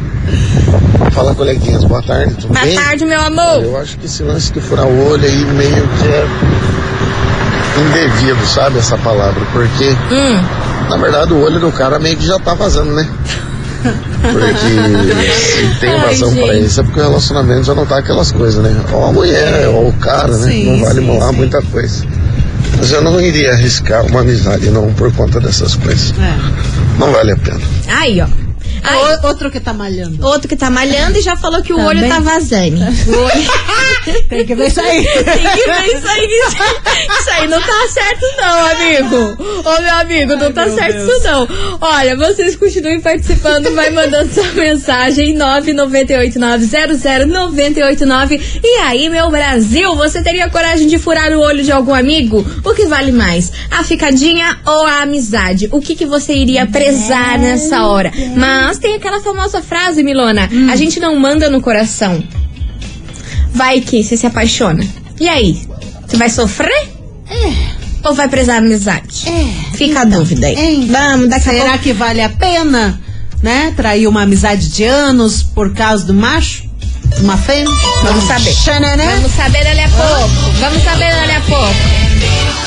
Fala, 1.12 1.34
coleguinhas, 1.34 1.84
boa 1.84 2.02
tarde, 2.02 2.34
tudo 2.34 2.52
Boa 2.52 2.64
bem? 2.64 2.74
tarde, 2.76 3.04
meu 3.04 3.20
amor. 3.20 3.62
Eu 3.64 3.76
acho 3.78 3.98
que 3.98 4.06
esse 4.06 4.22
lance 4.22 4.52
de 4.52 4.60
furar 4.60 4.86
o 4.86 5.08
olho 5.10 5.24
aí 5.24 5.44
meio 5.44 5.88
que 5.98 6.06
é 6.08 6.26
indevido, 7.80 8.46
sabe, 8.46 8.78
essa 8.78 8.96
palavra, 8.98 9.40
porque 9.52 9.90
Hum. 10.12 10.40
na 10.88 10.96
verdade 10.96 11.32
o 11.32 11.40
olho 11.42 11.58
do 11.58 11.72
cara 11.72 11.98
meio 11.98 12.16
que 12.16 12.26
já 12.26 12.38
tá 12.38 12.54
vazando, 12.54 12.92
né? 12.92 13.08
Porque 14.20 14.54
se 15.34 15.80
tem 15.80 15.98
vazão 16.00 16.34
pra 16.34 16.54
gente. 16.54 16.66
isso 16.66 16.80
é 16.80 16.82
porque 16.84 17.00
o 17.00 17.02
relacionamento 17.02 17.64
já 17.64 17.74
não 17.74 17.86
tá 17.86 17.98
aquelas 17.98 18.30
coisas, 18.30 18.62
né? 18.62 18.76
Ou 18.92 19.06
a 19.06 19.12
mulher, 19.12 19.68
ou 19.68 19.88
o 19.88 19.92
cara, 19.94 20.36
né? 20.36 20.48
Sim, 20.50 20.64
não 20.78 20.84
vale 20.84 21.00
sim, 21.00 21.06
molar 21.06 21.30
sim. 21.30 21.36
muita 21.36 21.62
coisa. 21.62 22.04
Mas 22.76 22.92
eu 22.92 23.02
não 23.02 23.20
iria 23.20 23.52
arriscar 23.52 24.04
uma 24.06 24.20
amizade 24.20 24.70
não 24.70 24.92
por 24.92 25.10
conta 25.14 25.40
dessas 25.40 25.74
coisas. 25.76 26.12
É. 26.18 26.36
Não 26.98 27.10
vale 27.10 27.32
a 27.32 27.36
pena. 27.36 27.60
Aí, 27.88 28.20
ó. 28.20 28.26
O- 28.82 29.26
Outro 29.26 29.50
que 29.50 29.60
tá 29.60 29.72
malhando. 29.72 30.24
outro 30.26 30.48
que 30.48 30.56
tá 30.56 30.70
malhando 30.70 31.18
e 31.18 31.22
já 31.22 31.36
falou 31.36 31.62
que 31.62 31.72
o 31.72 31.76
Também. 31.76 31.98
olho 32.02 32.08
tá 32.08 32.20
vazando. 32.20 32.76
O 33.06 33.18
olho... 33.24 33.50
Tem 34.30 34.46
que 34.46 34.54
ver 34.54 34.68
isso 34.68 34.80
aí. 34.80 35.04
Tem 35.04 35.22
que 35.22 35.24
ver 35.70 35.94
isso 35.94 36.08
aí. 36.08 36.26
Isso 36.26 37.30
aí 37.32 37.46
não 37.48 37.60
tá 37.60 37.88
certo, 37.88 38.24
não, 38.38 38.66
amigo. 38.66 39.36
Ô, 39.68 39.82
meu 39.82 39.94
amigo, 39.96 40.36
não 40.36 40.50
tá 40.52 40.64
meu 40.66 40.74
certo 40.74 40.96
Deus. 40.96 41.16
isso, 41.18 41.24
não. 41.28 41.46
Olha, 41.80 42.16
vocês 42.16 42.56
continuem 42.56 43.00
participando, 43.00 43.74
vai 43.74 43.90
mandando 43.90 44.32
sua 44.32 44.50
mensagem 44.52 45.36
998900989. 46.70 48.40
E 48.62 48.76
aí, 48.82 49.08
meu 49.08 49.30
Brasil, 49.30 49.94
você 49.94 50.22
teria 50.22 50.48
coragem 50.48 50.86
de 50.86 50.98
furar 50.98 51.30
o 51.32 51.40
olho 51.40 51.62
de 51.62 51.72
algum 51.72 51.94
amigo? 51.94 52.44
O 52.64 52.74
que 52.74 52.86
vale 52.86 53.12
mais? 53.12 53.52
A 53.70 53.84
ficadinha 53.84 54.58
ou 54.66 54.86
a 54.86 55.02
amizade? 55.02 55.68
O 55.72 55.80
que, 55.80 55.94
que 55.94 56.06
você 56.06 56.32
iria 56.34 56.66
prezar 56.66 57.38
nessa 57.38 57.86
hora? 57.86 58.10
Mas 58.36 58.69
tem 58.78 58.94
aquela 58.96 59.20
famosa 59.20 59.62
frase, 59.62 60.02
Milona: 60.02 60.48
a 60.70 60.76
gente 60.76 60.98
não 61.00 61.16
manda 61.18 61.48
no 61.50 61.60
coração. 61.60 62.22
Vai 63.52 63.80
que 63.80 64.02
você 64.02 64.16
se 64.16 64.26
apaixona. 64.26 64.84
E 65.18 65.28
aí? 65.28 65.62
Você 66.06 66.16
vai 66.16 66.30
sofrer? 66.30 66.88
Ou 68.04 68.14
vai 68.14 68.28
prezar 68.28 68.56
a 68.56 68.58
amizade? 68.58 69.28
É. 69.28 69.76
Fica 69.76 70.00
a 70.00 70.04
dúvida 70.04 70.46
aí. 70.46 70.54
Hein? 70.56 70.88
Vamos, 70.90 71.28
daqui 71.28 71.48
a 71.50 71.52
Será 71.52 71.64
pouco. 71.70 71.78
que 71.84 71.92
vale 71.92 72.22
a 72.22 72.28
pena, 72.30 73.00
né? 73.42 73.72
Trair 73.76 74.08
uma 74.08 74.22
amizade 74.22 74.68
de 74.68 74.84
anos 74.84 75.42
por 75.42 75.74
causa 75.74 76.04
do 76.06 76.14
macho? 76.14 76.64
Uma 77.18 77.36
fêmea? 77.36 77.74
Vamos 78.02 78.24
saber. 78.24 78.52
Xanané? 78.54 79.06
Vamos 79.16 79.32
saber 79.32 79.64
dali 79.64 79.80
a 79.80 79.88
pouco. 79.88 80.52
Vamos 80.60 80.82
saber 80.82 81.10
dali 81.10 81.32
a 81.32 81.40
pouco. 81.42 81.74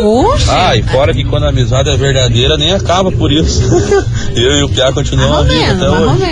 Oxe. 0.00 0.46
Ah, 0.48 0.76
e 0.76 0.82
fora 0.82 1.12
que 1.14 1.24
quando 1.24 1.44
a 1.44 1.48
amizade 1.48 1.88
é 1.88 1.96
verdadeira, 1.96 2.56
nem 2.56 2.72
acaba 2.72 3.10
por 3.10 3.32
isso. 3.32 3.62
eu 4.36 4.58
e 4.58 4.62
o 4.62 4.68
Piá 4.68 4.92
continuamos 4.92 5.38
amigos 5.38 5.70
até 5.70 5.88
hoje. 5.90 6.22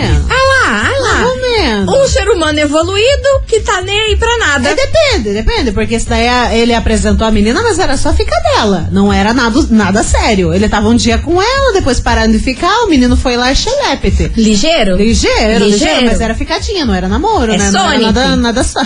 Um 1.87 2.07
ser 2.07 2.27
humano 2.29 2.59
evoluído 2.59 3.29
que 3.47 3.59
tá 3.61 3.81
nem 3.81 3.99
aí 3.99 4.15
pra 4.15 4.37
nada. 4.37 4.69
É, 4.69 4.75
depende, 4.75 5.33
depende, 5.33 5.71
porque 5.71 5.95
esse 5.95 6.07
daí 6.07 6.27
a- 6.27 6.53
ele 6.55 6.73
apresentou 6.73 7.25
a 7.27 7.31
menina, 7.31 7.61
mas 7.61 7.79
era 7.79 7.95
só 7.97 8.13
ficar 8.13 8.39
dela. 8.53 8.89
Não 8.91 9.11
era 9.11 9.33
nada, 9.33 9.59
nada 9.69 10.03
sério. 10.03 10.53
Ele 10.53 10.67
tava 10.69 10.89
um 10.89 10.95
dia 10.95 11.17
com 11.17 11.41
ela, 11.41 11.73
depois 11.73 11.99
parando 11.99 12.33
de 12.33 12.39
ficar, 12.39 12.83
o 12.83 12.87
menino 12.89 13.15
foi 13.15 13.37
lá 13.37 13.51
e 13.51 13.55
xelepete. 13.55 14.31
Ligeiro? 14.35 14.95
Ligeiro, 14.95 15.65
ligeiro, 15.65 15.65
Ligeiro. 15.65 16.05
mas 16.05 16.21
era 16.21 16.33
ficadinha, 16.35 16.85
não 16.85 16.93
era 16.93 17.07
namoro, 17.07 17.53
É 17.53 17.57
né? 17.57 17.71
Não 17.71 17.81
Sonic. 17.83 18.03
era 18.03 18.11
nada, 18.13 18.35
nada 18.35 18.63
só. 18.63 18.79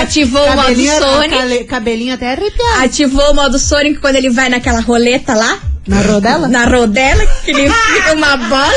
Ativou 0.00 0.42
o 0.44 0.56
modo 0.56 0.74
Sonic. 0.98 1.64
Cabelinho 1.64 2.14
até 2.14 2.32
arrepiado. 2.32 2.84
Ativou 2.84 3.30
o 3.30 3.34
modo 3.34 3.58
Sonic 3.58 3.98
quando 4.00 4.16
ele 4.16 4.30
vai 4.30 4.48
naquela 4.48 4.80
roleta 4.80 5.34
lá? 5.34 5.58
Na 5.86 6.00
rodela? 6.00 6.48
Na 6.48 6.64
rodela, 6.64 7.24
que 7.44 7.50
ele 7.52 7.70
fica 7.70 8.12
uma 8.14 8.36
bola. 8.36 8.72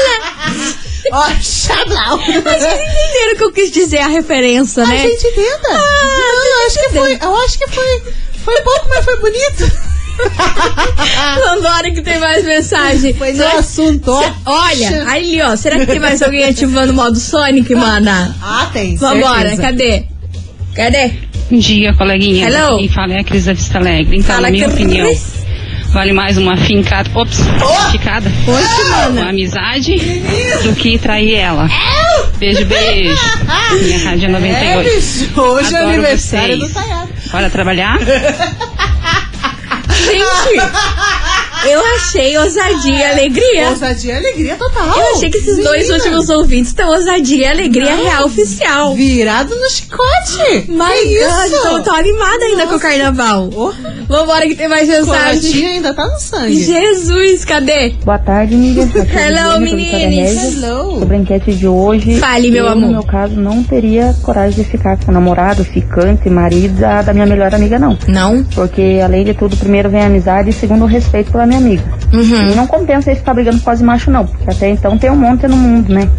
Ó, 1.13 1.30
chablau. 1.42 2.18
Vocês 2.18 2.36
entenderam 2.36 3.34
o 3.34 3.38
que 3.38 3.44
eu 3.44 3.51
quis 3.51 3.72
dizer, 3.72 4.00
a 4.00 4.08
referência, 4.08 4.84
A 4.84 4.88
né? 4.88 4.98
gente 5.04 5.32
tenta. 5.34 5.70
não, 5.70 6.46
eu 6.46 6.68
acho 6.68 6.80
que 6.80 6.89
foi, 6.89 7.18
eu 7.22 7.36
acho 7.38 7.58
que 7.58 7.68
foi, 7.70 8.01
foi 8.44 8.62
pouco, 8.62 8.88
mas 8.89 9.06
foi 9.06 9.18
bonito. 9.18 9.72
Vambora 11.46 11.92
que 11.92 12.01
tem 12.01 12.20
mais 12.20 12.44
mensagem. 12.44 13.13
Foi 13.13 13.34
no 13.34 13.46
assunto, 13.58 14.12
ó. 14.12 14.32
Olha, 14.46 15.10
ali 15.10 15.42
ó, 15.42 15.56
será 15.56 15.80
que 15.80 15.86
tem 15.86 16.00
mais 16.00 16.22
alguém 16.22 16.44
ativando 16.44 16.92
o 16.92 16.96
modo 16.96 17.18
Sonic, 17.18 17.74
mana? 17.74 18.36
Ah, 18.42 18.70
tem, 18.72 18.96
Vambora, 18.98 19.56
certeza. 19.56 19.62
cadê? 19.62 20.04
Cadê? 20.75 21.12
Bom 21.50 21.58
dia, 21.58 21.94
coleguinha. 21.94 22.48
Hello. 22.50 22.78
Quem 22.78 22.89
fala 22.89 23.13
é 23.13 23.20
a 23.20 23.24
Cris 23.24 23.46
da 23.46 23.54
Vista 23.54 23.78
Alegre. 23.80 24.18
Então, 24.18 24.36
Fala, 24.36 24.42
na 24.48 24.51
minha 24.51 24.66
Cris. 24.70 24.75
opinião, 24.80 25.08
vale 25.91 26.13
mais 26.13 26.38
uma 26.38 26.55
fincada. 26.58 27.10
Ops, 27.13 27.39
ficada. 27.91 28.31
Oxe, 28.48 29.10
Uma 29.12 29.29
amizade 29.29 29.96
do 30.63 30.74
que 30.75 30.98
trair 30.98 31.36
ela. 31.36 31.67
Beijo, 32.38 32.65
beijo. 32.65 33.19
Minha 33.84 34.00
rádio 34.10 34.25
é 34.25 34.27
É, 34.27 34.31
98. 34.31 34.89
bicho, 34.96 35.41
hoje 35.41 35.74
é 35.74 35.77
Adoro 35.77 35.93
aniversário 35.93 36.58
vocês. 36.58 36.69
do 36.74 36.74
Tayado. 36.79 37.10
Bora 37.31 37.50
trabalhar? 37.50 37.98
Gente, 40.00 40.62
eu 41.68 41.86
achei 41.96 42.38
ousadia 42.38 42.96
e 42.96 43.04
alegria. 43.04 43.70
Ousadia 43.70 44.13
e 44.13 44.18
alegria 44.18 44.56
total. 44.56 44.98
Eu 44.98 45.16
achei 45.16 45.30
que 45.30 45.38
esses 45.38 45.63
dois 45.63 45.89
últimos 45.89 46.30
ouvintes 46.30 46.70
estão 46.70 46.89
ousadia 46.89 47.38
e 47.38 47.46
alegria 47.46 47.96
Não. 47.96 48.04
real 48.04 48.25
oficial. 48.25 48.96
Virado 48.96 49.56
no 49.56 49.70
chicote. 49.70 50.66
Mas 50.70 51.12
isso? 51.12 51.62
tô, 51.62 51.82
tô 51.82 51.92
animada 51.92 52.46
ainda 52.46 52.68
com 52.68 52.75
o 52.75 52.80
carnaval. 52.80 53.50
Oh, 53.56 53.74
Vambora 54.08 54.48
que 54.48 54.56
tem 54.56 54.68
mais 54.68 54.88
mensagem. 54.88 55.42
Colatinho 55.42 55.70
ainda 55.70 55.94
tá 55.94 56.08
no 56.08 56.20
sangue. 56.20 56.63
Jesus, 56.63 57.46
cadê? 57.46 57.89
Boa 58.04 58.18
tarde, 58.18 58.56
é 58.56 59.22
a 59.22 59.44
Hello, 59.50 59.62
meninas. 59.62 60.56
Hello. 60.56 61.00
Sobre 61.00 61.16
a 61.16 61.20
enquete 61.20 61.54
de 61.54 61.68
hoje. 61.68 62.18
Fale, 62.20 62.50
meu 62.50 62.66
eu, 62.66 62.72
amor. 62.72 62.88
No 62.88 62.92
meu 62.94 63.04
caso, 63.04 63.36
não 63.36 63.62
teria 63.63 64.16
coragem 64.24 64.63
de 64.63 64.70
ficar 64.70 64.98
com 64.98 65.12
o 65.12 65.13
namorado, 65.13 65.63
ficante, 65.63 66.30
marido 66.30 66.80
da, 66.80 67.01
da 67.01 67.13
minha 67.13 67.25
melhor 67.25 67.54
amiga, 67.54 67.78
não. 67.78 67.98
Não? 68.08 68.44
Porque, 68.46 69.00
além 69.04 69.24
de 69.24 69.34
tudo, 69.34 69.56
primeiro 69.58 69.89
vem 69.89 70.01
a 70.01 70.08
amizade 70.08 70.50
e 70.50 70.54
segundo 70.54 70.84
o 70.84 70.88
respeito 70.88 71.32
pela 71.32 71.46
minha 71.50 71.60
amiga. 71.60 71.84
Uhum. 72.13 72.51
E 72.51 72.56
não 72.56 72.65
compensa 72.65 73.12
ele 73.12 73.20
ficar 73.20 73.34
brigando 73.34 73.58
com 73.58 73.63
quase 73.65 73.84
macho, 73.84 74.10
não. 74.10 74.25
Porque 74.25 74.50
até 74.50 74.70
então 74.70 74.98
tem 74.98 75.10
um 75.12 75.15
monte 75.15 75.48
no 75.48 75.58
mundo, 75.58 75.94
né? 75.94 76.10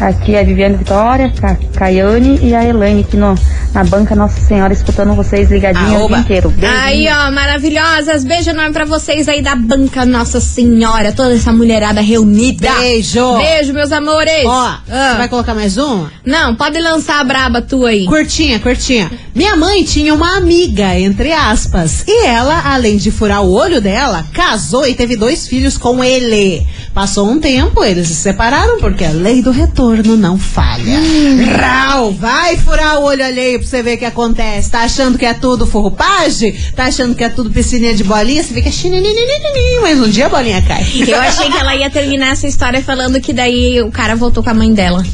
É. 0.00 0.04
Aqui 0.06 0.34
é 0.34 0.40
a 0.40 0.44
Viviane 0.44 0.76
Vitória, 0.76 1.32
a 1.42 1.54
Caiane 1.78 2.38
e 2.42 2.54
a 2.54 2.64
Elaine 2.64 3.02
aqui 3.02 3.16
no, 3.16 3.34
na 3.74 3.84
banca 3.84 4.14
Nossa 4.16 4.40
Senhora, 4.40 4.72
escutando 4.72 5.14
vocês 5.14 5.50
ligadinhos 5.50 6.02
o 6.02 6.08
dia 6.08 6.18
inteiro. 6.18 6.50
Beijinho. 6.50 6.80
Aí, 6.82 7.08
ó, 7.08 7.30
maravilhosas. 7.32 8.24
Beijo 8.24 8.50
enorme 8.50 8.72
pra 8.72 8.84
vocês 8.84 9.28
aí 9.28 9.42
da 9.42 9.54
banca 9.54 10.04
Nossa 10.06 10.40
Senhora. 10.40 11.12
Toda 11.12 11.34
essa 11.34 11.52
mulherada 11.52 12.00
reunida. 12.00 12.70
Beijo. 12.78 13.36
Beijo, 13.36 13.72
meus 13.72 13.92
amores. 13.92 14.44
Ó, 14.46 14.50
Ah. 14.90 15.10
você 15.12 15.18
vai 15.18 15.28
colocar 15.28 15.54
mais 15.54 15.76
uma? 15.76 16.10
Não, 16.24 16.54
pode 16.56 16.78
lançar 16.80 17.20
a 17.20 17.24
braba 17.24 17.60
tua 17.62 17.90
aí. 17.90 18.06
Curtinha, 18.06 18.58
curtinha. 18.60 19.10
Minha 19.34 19.56
mãe 19.56 19.82
tinha 19.84 20.14
uma 20.14 20.36
amiga, 20.36 20.98
entre 20.98 21.32
aspas. 21.32 22.04
E 22.06 22.26
ela, 22.26 22.62
além 22.72 22.96
de 22.96 23.10
furar 23.10 23.42
o 23.42 23.52
olho 23.52 23.80
dela, 23.80 24.24
casou 24.32 24.73
casou 24.74 24.86
e 24.86 24.94
teve 24.94 25.16
dois 25.16 25.46
filhos 25.46 25.76
com 25.76 26.02
ele. 26.02 26.66
Passou 26.92 27.28
um 27.28 27.38
tempo, 27.38 27.84
eles 27.84 28.08
se 28.08 28.14
separaram 28.14 28.80
porque 28.80 29.04
a 29.04 29.10
lei 29.10 29.40
do 29.40 29.52
retorno 29.52 30.16
não 30.16 30.36
falha. 30.36 30.98
Hum. 30.98 31.44
Rau, 31.56 32.12
vai 32.12 32.56
furar 32.56 32.98
o 32.98 33.04
olho 33.04 33.24
alheio 33.24 33.60
pra 33.60 33.68
você 33.68 33.82
ver 33.82 33.94
o 33.94 33.98
que 33.98 34.04
acontece. 34.04 34.70
Tá 34.70 34.80
achando 34.80 35.16
que 35.16 35.24
é 35.24 35.34
tudo 35.34 35.66
forrupagem? 35.66 36.54
Tá 36.74 36.86
achando 36.86 37.14
que 37.14 37.22
é 37.22 37.28
tudo 37.28 37.50
piscininha 37.50 37.94
de 37.94 38.02
bolinha? 38.02 38.42
Você 38.42 38.52
vê 38.52 38.62
que 38.62 38.68
a 38.68 38.72
fica 38.72 39.80
mas 39.80 40.00
um 40.00 40.08
dia 40.08 40.26
a 40.26 40.28
bolinha 40.28 40.62
cai. 40.62 40.84
Eu 41.06 41.20
achei 41.20 41.48
que 41.50 41.56
ela 41.56 41.76
ia 41.76 41.90
terminar 41.90 42.32
essa 42.32 42.46
história 42.46 42.82
falando 42.82 43.20
que 43.20 43.32
daí 43.32 43.80
o 43.80 43.90
cara 43.90 44.16
voltou 44.16 44.42
com 44.42 44.50
a 44.50 44.54
mãe 44.54 44.72
dela. 44.72 45.04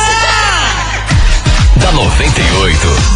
Da 1.77 1.93
98. 1.93 3.16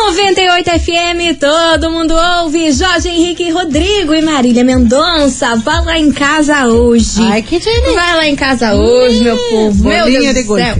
98 0.00 0.70
FM, 0.80 1.38
todo 1.38 1.90
mundo 1.90 2.14
ouve. 2.40 2.72
Jorge 2.72 3.08
Henrique 3.08 3.50
Rodrigo 3.50 4.14
e 4.14 4.22
Marília 4.22 4.64
Mendonça. 4.64 5.56
Vai 5.56 5.84
lá 5.84 5.98
em 5.98 6.10
casa 6.10 6.66
hoje. 6.66 7.20
Ai, 7.22 7.42
que 7.42 7.58
delícia. 7.58 7.92
Vai 7.92 8.16
lá 8.16 8.26
em 8.26 8.34
casa 8.34 8.74
hoje, 8.74 9.20
meu 9.22 9.36
povo. 9.36 9.88
Meu 9.88 10.00
bolinha 10.00 10.32
Deus 10.32 10.34
de 10.34 10.42
do 10.42 10.56
céu. 10.56 10.76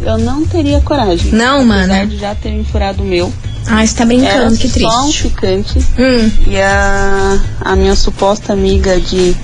Eu 0.00 0.16
não 0.16 0.46
teria 0.46 0.80
coragem. 0.80 1.32
Não, 1.32 1.64
mano. 1.64 1.92
Apesar 1.92 2.06
de 2.06 2.18
já 2.18 2.32
terem 2.34 2.64
furado 2.64 3.02
o 3.02 3.06
meu. 3.06 3.30
Ah, 3.70 3.86
você 3.86 3.94
tá 3.94 4.04
brincando, 4.04 4.30
Era 4.30 4.50
que 4.50 4.68
triste. 4.68 4.80
só 4.80 5.04
um 5.06 5.12
ficante. 5.12 5.78
Hum. 5.98 6.30
E 6.46 6.56
a, 6.58 7.38
a 7.60 7.76
minha 7.76 7.94
suposta 7.94 8.52
amiga 8.52 8.98
de 9.00 9.36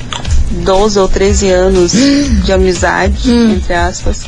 12 0.64 0.98
ou 0.98 1.08
13 1.08 1.50
anos 1.50 1.92
de 2.44 2.52
amizade, 2.52 3.30
Hum. 3.30 3.52
entre 3.54 3.74
aspas, 3.74 4.22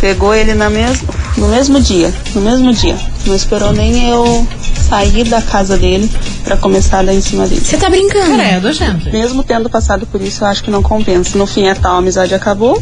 pegou 0.00 0.34
ele 0.34 0.54
na 0.54 0.70
mes 0.70 1.02
no 1.36 1.48
mesmo 1.48 1.80
dia. 1.80 2.12
No 2.34 2.40
mesmo 2.40 2.72
dia. 2.72 2.96
Não 3.26 3.34
esperou 3.34 3.72
nem 3.72 4.08
eu 4.10 4.46
sair 4.88 5.24
da 5.24 5.42
casa 5.42 5.76
dele 5.76 6.10
pra 6.44 6.56
começar 6.56 7.00
a 7.00 7.02
dar 7.02 7.14
em 7.14 7.20
cima 7.20 7.46
dele. 7.46 7.60
Você 7.64 7.76
tá 7.76 7.90
brincando? 7.90 8.36
Credo, 8.36 8.72
gente. 8.72 9.10
Mesmo 9.10 9.42
tendo 9.42 9.68
passado 9.68 10.06
por 10.06 10.20
isso, 10.22 10.44
eu 10.44 10.48
acho 10.48 10.62
que 10.62 10.70
não 10.70 10.82
compensa. 10.82 11.36
No 11.36 11.46
fim, 11.46 11.68
a 11.68 11.74
tal 11.74 11.96
amizade 11.96 12.34
acabou, 12.34 12.80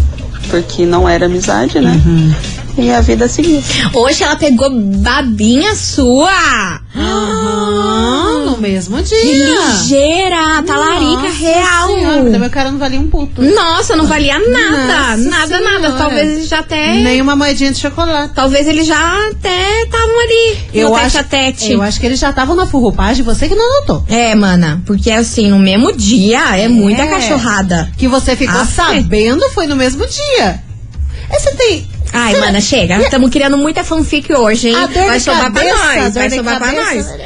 porque 0.51 0.85
não 0.85 1.09
era 1.09 1.27
amizade, 1.27 1.81
né? 1.81 1.99
E 2.77 2.91
a 2.91 3.01
vida 3.01 3.29
seguiu. 3.29 3.63
Hoje 3.93 4.25
ela 4.25 4.35
pegou 4.37 4.69
babinha 4.71 5.75
sua. 5.77 6.81
Aham, 6.97 8.45
no 8.47 8.57
mesmo 8.59 9.01
dia. 9.01 9.17
Que 9.17 9.33
ligeira, 9.35 10.63
talarica 10.67 11.23
Nossa 11.23 11.29
real. 11.39 11.87
Senhora, 11.89 12.39
meu 12.39 12.51
cara 12.51 12.71
não 12.73 12.79
valia 12.79 12.99
um 13.01 13.09
puto. 13.09 13.43
Nossa, 13.43 13.95
não 13.95 14.07
valia 14.07 14.39
nada. 14.39 15.17
Nossa 15.17 15.31
nada, 15.31 15.61
nada. 15.61 15.81
Senhora. 15.81 15.93
Talvez 15.99 16.29
ele 16.39 16.47
já 16.47 16.59
até. 16.59 16.95
Nem 16.95 17.21
uma 17.23 17.37
moedinha 17.37 17.71
de 17.71 17.79
chocolate. 17.79 18.35
Talvez 18.35 18.67
ele 18.67 18.83
já 18.83 19.29
até 19.31 19.83
estavam 19.83 20.21
ali. 20.21 20.59
Eu 20.75 20.91
no 20.91 20.97
acho, 20.97 21.23
tete 21.25 21.73
eu 21.73 21.81
acho 21.83 22.01
que 22.01 22.07
eles 22.07 22.19
já 22.19 22.31
estavam 22.31 22.57
na 22.57 22.67
furrupagem, 22.67 23.25
você 23.25 23.49
que 23.49 23.55
não 23.55 23.81
notou. 23.81 24.05
É, 24.09 24.35
mana, 24.35 24.83
porque 24.85 25.11
assim, 25.13 25.49
no 25.49 25.59
mesmo 25.61 25.93
dia 25.93 26.57
é, 26.59 26.67
muita 26.67 27.03
É. 27.03 27.07
cachorrada. 27.07 27.89
Que 27.97 28.09
você 28.09 28.35
ficou 28.35 28.61
Aff. 28.61 28.73
sabendo 28.73 29.49
foi 29.51 29.67
no 29.69 29.77
mesmo 29.77 30.05
dia. 30.07 30.61
Aí 31.31 31.41
você 31.41 31.53
tem. 31.55 31.94
Ai, 32.15 32.37
mana, 32.39 32.61
chega. 32.61 32.99
Estamos 33.03 33.29
criando 33.31 33.59
muita 33.59 33.83
fanfic 33.83 34.33
hoje, 34.33 34.69
hein? 34.69 34.77
Vai 35.07 35.21
sobrar 35.21 35.53
pra 35.53 35.63
nós, 35.65 36.15
vai 36.15 36.31
sobrar 36.31 36.59
pra 36.59 36.73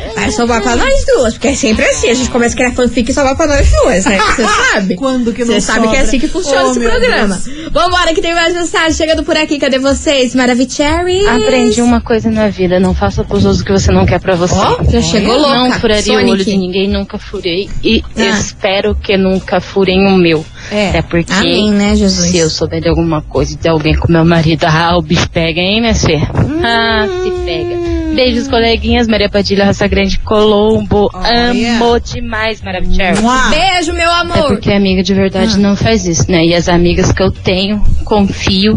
cabeça. 0.08 0.20
nós. 0.20 0.24
Vai 0.28 0.30
sobrar 0.32 0.62
pra 0.62 0.76
nós 0.76 1.04
duas, 1.06 1.34
porque 1.34 1.48
é 1.48 1.54
sempre 1.54 1.84
assim. 1.84 2.10
A 2.10 2.14
gente 2.14 2.30
começa 2.30 2.54
a 2.54 2.56
criar 2.56 2.72
fanfic 2.72 3.10
e 3.10 3.14
sobra 3.14 3.34
pra 3.34 3.46
nós 3.46 3.70
duas, 3.70 4.04
né? 4.04 4.18
Você 4.18 4.44
sabe? 4.72 4.96
Quando 4.96 5.32
que 5.32 5.44
não 5.44 5.54
Você 5.54 5.60
sabe 5.60 5.88
que 5.88 5.96
é 5.96 6.00
assim 6.00 6.18
que 6.18 6.28
funciona 6.28 6.64
Oh, 6.66 6.70
esse 6.70 6.80
programa. 6.80 7.40
Vambora, 7.72 8.14
que 8.14 8.20
tem 8.20 8.34
mais 8.34 8.54
mensagem 8.54 8.92
chegando 8.92 9.22
por 9.22 9.36
aqui. 9.36 9.58
Cadê 9.58 9.78
vocês? 9.78 10.34
Maravicherry. 10.34 11.26
Aprendi 11.26 11.80
uma 11.82 12.00
coisa 12.00 12.30
na 12.30 12.48
vida, 12.48 12.78
não 12.80 12.94
faça 12.94 13.22
pros 13.24 13.44
outros 13.44 13.60
o 13.62 13.64
que 13.64 13.72
você 13.72 13.90
não 13.92 14.04
quer 14.06 14.20
pra 14.20 14.34
você. 14.34 14.54
Ó, 14.54 14.82
já 14.90 15.00
chegou 15.02 15.36
louca. 15.38 15.54
Não 15.54 15.72
furaria 15.72 16.02
Sonic. 16.02 16.28
o 16.28 16.32
olho 16.32 16.44
de 16.44 16.56
ninguém, 16.56 16.88
nunca 16.88 17.18
furei. 17.18 17.68
E 17.82 18.02
Ah. 18.16 18.22
espero 18.38 18.94
que 18.94 19.16
nunca 19.16 19.60
furem 19.60 20.06
o 20.06 20.16
meu. 20.16 20.44
É. 20.70 20.88
Até 20.90 21.02
porque 21.02 21.32
Amém, 21.32 21.70
né, 21.70 21.94
Jesus? 21.96 22.30
se 22.30 22.38
eu 22.38 22.50
souber 22.50 22.80
de 22.80 22.88
alguma 22.88 23.22
coisa 23.22 23.56
de 23.56 23.68
alguém 23.68 23.94
com 23.96 24.10
meu 24.12 24.24
marido, 24.24 24.64
ah, 24.66 24.96
o 24.96 25.02
bicho 25.02 25.28
pega, 25.30 25.60
hein, 25.60 25.80
minha 25.80 25.94
filha? 25.94 26.28
Hum. 26.34 26.60
Ah, 26.62 27.06
se 27.22 27.30
pega. 27.44 27.97
Beijos, 28.18 28.48
coleguinhas. 28.48 29.06
Maria 29.06 29.28
Padilha, 29.28 29.64
Raça 29.64 29.86
Grande, 29.86 30.18
Colombo. 30.18 31.08
Olha. 31.14 31.50
Amo 31.76 32.00
demais, 32.00 32.60
maravilhosa. 32.60 33.20
Mua. 33.22 33.48
Beijo, 33.50 33.92
meu 33.92 34.10
É 34.10 34.20
amor. 34.20 34.48
porque 34.48 34.72
amiga 34.72 35.04
de 35.04 35.14
verdade 35.14 35.54
Ah. 35.54 35.58
não 35.58 35.76
faz 35.76 36.04
isso, 36.04 36.28
né? 36.28 36.44
E 36.44 36.52
as 36.52 36.68
amigas 36.68 37.12
que 37.12 37.22
eu 37.22 37.30
tenho, 37.30 37.80
confio 38.04 38.76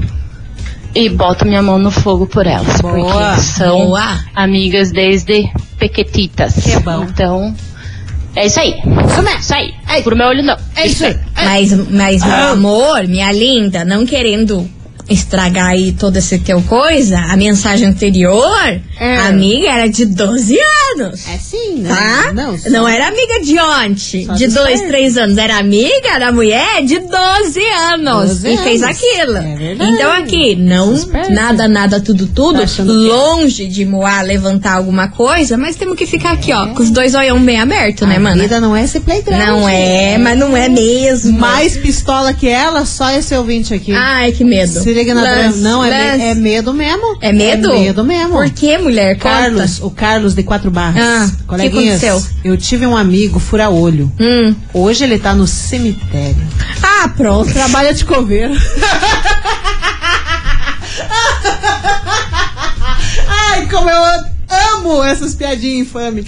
e 0.93 1.10
boto 1.10 1.43
minha 1.47 1.63
mão 1.63 1.80
no 1.80 1.89
fogo 1.89 2.27
por 2.27 2.45
elas. 2.45 2.80
Boa, 2.82 2.93
porque 3.32 3.41
são 3.41 3.88
boa. 3.88 4.19
amigas 4.36 4.91
desde 4.91 5.49
pequetitas. 5.80 6.54
Que 6.56 6.80
bom. 6.80 7.04
Então, 7.10 7.56
é 8.36 8.45
isso 8.45 8.60
aí. 8.60 8.75
Isso 9.08 9.23
mesmo. 9.23 9.39
Isso 9.39 9.54
aí. 9.56 9.73
É 9.89 10.01
Pro 10.04 10.15
meu 10.15 10.27
olho 10.27 10.43
não. 10.43 10.58
É 10.75 10.86
isso 10.86 11.04
aí. 11.04 11.17
Mas, 11.36 11.89
mas 11.89 12.23
meu 12.23 12.47
amor, 12.54 13.08
minha 13.08 13.32
linda, 13.32 13.84
não 13.84 14.06
querendo 14.06 14.69
estragar 15.10 15.68
aí 15.68 15.92
toda 15.92 16.18
essa 16.20 16.38
teu 16.40 16.62
coisa, 16.64 17.18
a 17.20 17.36
mensagem 17.38 17.88
anterior, 17.88 18.80
É. 19.00 19.18
a 19.18 19.28
amiga 19.28 19.70
era 19.70 19.88
de 19.88 20.06
12 20.06 20.58
anos. 20.96 21.28
É 21.28 21.38
sim, 21.38 21.76
né? 21.80 21.90
Tá? 21.90 22.34
Não, 22.34 22.56
Não, 22.70 22.88
era 22.88 23.08
amiga 23.08 23.40
de 23.42 23.60
ontem, 23.60 24.26
Só 24.26 24.34
de 24.34 24.46
dos 24.46 24.56
dois, 24.56 24.80
perto. 24.80 24.90
três 24.90 25.18
anos. 25.18 25.38
Era 25.38 25.58
amiga 25.58 26.20
da 26.20 26.32
mulher 26.32 26.84
de 26.84 27.00
12 27.00 27.60
anos. 27.94 28.30
12 28.42 28.54
e 28.54 28.58
fez 28.58 28.84
anos. 28.84 28.98
aquilo. 28.98 29.38
É 29.38 29.74
então 29.74 30.12
aqui, 30.14 30.56
não 30.56 30.96
Só 30.98 31.08
nada, 31.30 31.68
nada, 31.68 32.00
tudo, 32.00 32.28
tudo. 32.28 32.60
Tá 32.62 32.66
que- 32.68 32.82
longe 32.82 33.68
de 33.68 33.86
moar, 33.86 34.24
levantar 34.24 34.74
alguma 34.74 35.08
coisa, 35.10 35.58
mas 35.58 35.76
temos 35.76 35.98
que 35.98 36.06
ficar 36.06 36.32
aqui, 36.34 36.52
ó, 36.54 36.68
com 36.68 36.82
os 36.84 36.90
dois 36.92 37.16
olhão 37.16 37.40
bem 37.44 37.60
abertos, 37.60 38.08
né, 38.08 38.18
A 38.18 38.20
mano? 38.20 38.42
vida 38.42 38.60
não 38.60 38.76
é 38.76 38.84
esse 38.84 39.00
playground. 39.00 39.42
Não 39.42 39.68
é, 39.70 40.18
mas 40.18 40.38
não 40.38 40.56
é 40.56 40.70
mesmo. 40.70 41.38
Mais 41.40 41.76
pistola 41.78 42.34
que 42.34 42.48
ela, 42.48 42.86
só 42.86 43.10
esse 43.12 43.34
ouvinte 43.36 43.74
aqui. 43.74 43.92
Ai, 43.94 44.32
que 44.32 44.44
medo. 44.44 44.82
Se 44.82 44.90
Lance, 45.13 45.60
Não, 45.60 45.84
é, 45.84 46.17
me- 46.17 46.23
é 46.23 46.36
medo 46.36 46.73
mesmo. 46.73 47.17
É 47.21 47.32
medo? 47.32 47.71
É 47.71 47.80
medo 47.80 48.04
mesmo. 48.04 48.34
Por 48.34 48.49
que, 48.49 48.77
mulher? 48.77 49.15
Conta. 49.15 49.30
Carlos, 49.30 49.80
o 49.82 49.89
Carlos 49.91 50.34
de 50.36 50.43
Quatro 50.43 50.69
Barras. 50.71 51.01
Ah, 51.04 51.30
que 51.38 51.43
Coleguinhas, 51.43 52.04
aconteceu? 52.04 52.32
eu 52.43 52.58
tive 52.58 52.86
um 52.86 52.95
amigo 52.97 53.39
fura-olho. 53.39 54.12
Hum. 54.19 54.56
Hoje 54.73 55.04
ele 55.04 55.17
tá 55.19 55.34
no 55.34 55.47
cemitério. 55.47 56.38
Ah, 56.84 57.10
pronto. 57.15 57.51
Trabalha 57.51 57.93
de 57.93 58.06
coveiro. 58.06 58.54
Ai, 63.27 63.67
como 63.69 63.89
eu 63.89 64.04
amo 64.75 65.04
essas 65.04 65.36
piadinhas 65.36 65.88
infames. 65.88 66.25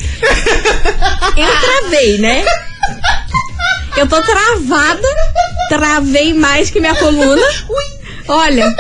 Eu 1.38 1.48
travei, 1.62 2.18
né? 2.20 2.44
Eu 3.98 4.08
tô 4.08 4.22
travada. 4.22 5.08
Travei 5.70 6.34
mais 6.34 6.70
que 6.70 6.80
minha 6.80 6.96
coluna. 6.96 7.42
Olha, 8.28 8.74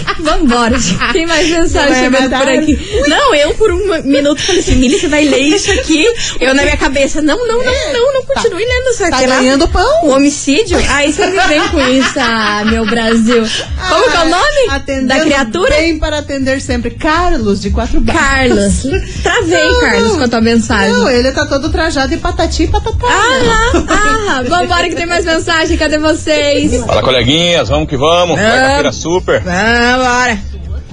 vambora. 0.20 0.78
gente. 0.78 1.12
Tem 1.12 1.26
mais 1.26 1.48
mensagem 1.48 1.92
é 1.92 2.04
chegando 2.04 2.30
por 2.30 2.48
aqui. 2.48 3.02
Não, 3.08 3.34
eu 3.34 3.54
por 3.54 3.70
um 3.72 4.02
minuto 4.02 4.40
falei 4.42 4.60
assim, 4.60 4.76
Mili, 4.76 4.98
você 4.98 5.08
vai 5.08 5.24
ler 5.24 5.40
isso 5.40 5.70
aqui? 5.72 6.06
Eu 6.40 6.54
na 6.54 6.62
minha 6.62 6.76
cabeça, 6.76 7.22
não, 7.22 7.36
não, 7.46 7.58
não, 7.62 7.92
não, 7.92 8.12
não 8.14 8.22
continue 8.22 8.64
lendo 8.64 8.90
isso 8.90 9.04
aqui. 9.04 9.10
tá 9.10 9.26
lá. 9.28 9.36
ganhando 9.36 9.68
pão. 9.68 10.04
O 10.04 10.10
homicídio? 10.10 10.78
Aí 10.90 11.12
você 11.12 11.26
me 11.26 11.38
vem 11.40 11.68
com 11.68 11.80
isso, 11.88 12.18
ah, 12.18 12.64
meu 12.64 12.84
Brasil. 12.86 13.44
Como 13.88 14.10
que 14.10 14.16
é 14.16 14.20
o 14.20 14.28
nome 14.28 14.68
Atendendo 14.70 15.08
da 15.08 15.20
criatura? 15.20 15.70
Bem 15.70 15.98
para 15.98 16.18
atender 16.18 16.60
sempre. 16.60 16.90
Carlos, 16.90 17.60
de 17.60 17.70
quatro 17.70 18.00
barras. 18.00 18.82
Carlos. 18.82 19.22
Travei, 19.22 19.64
Não, 19.64 19.80
Carlos, 19.80 20.16
com 20.16 20.24
a 20.24 20.28
tua 20.28 20.40
mensagem. 20.40 20.92
Não, 20.92 21.08
ele 21.08 21.32
tá 21.32 21.46
todo 21.46 21.70
trajado 21.70 22.12
e 22.14 22.16
patati 22.16 22.64
e 22.64 22.68
patatá. 22.68 23.06
Ah, 23.06 23.72
ah, 23.88 24.42
vambora 24.48 24.88
que 24.88 24.94
tem 24.94 25.06
mais 25.06 25.24
mensagem, 25.24 25.76
cadê 25.76 25.98
vocês? 25.98 26.84
Fala, 26.84 27.02
coleguinhas, 27.02 27.68
vamos 27.68 27.88
que 27.88 27.96
vamos. 27.96 28.38
Quarta-feira 28.38 28.92
super. 28.92 29.42
Vambora. 29.82 30.38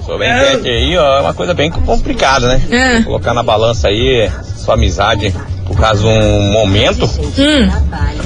Sou 0.04 0.18
bem 0.18 0.28
quente 0.32 0.68
aí, 0.68 0.96
ó. 0.96 1.18
É 1.18 1.20
uma 1.20 1.34
coisa 1.34 1.54
bem 1.54 1.70
complicada, 1.70 2.48
né? 2.48 2.62
É. 2.70 3.02
Colocar 3.02 3.32
na 3.32 3.42
balança 3.42 3.88
aí 3.88 4.30
sua 4.56 4.74
amizade 4.74 5.34
por 5.66 5.76
causa 5.76 6.02
de 6.02 6.06
um 6.06 6.52
momento. 6.52 7.04
Hum. 7.04 7.70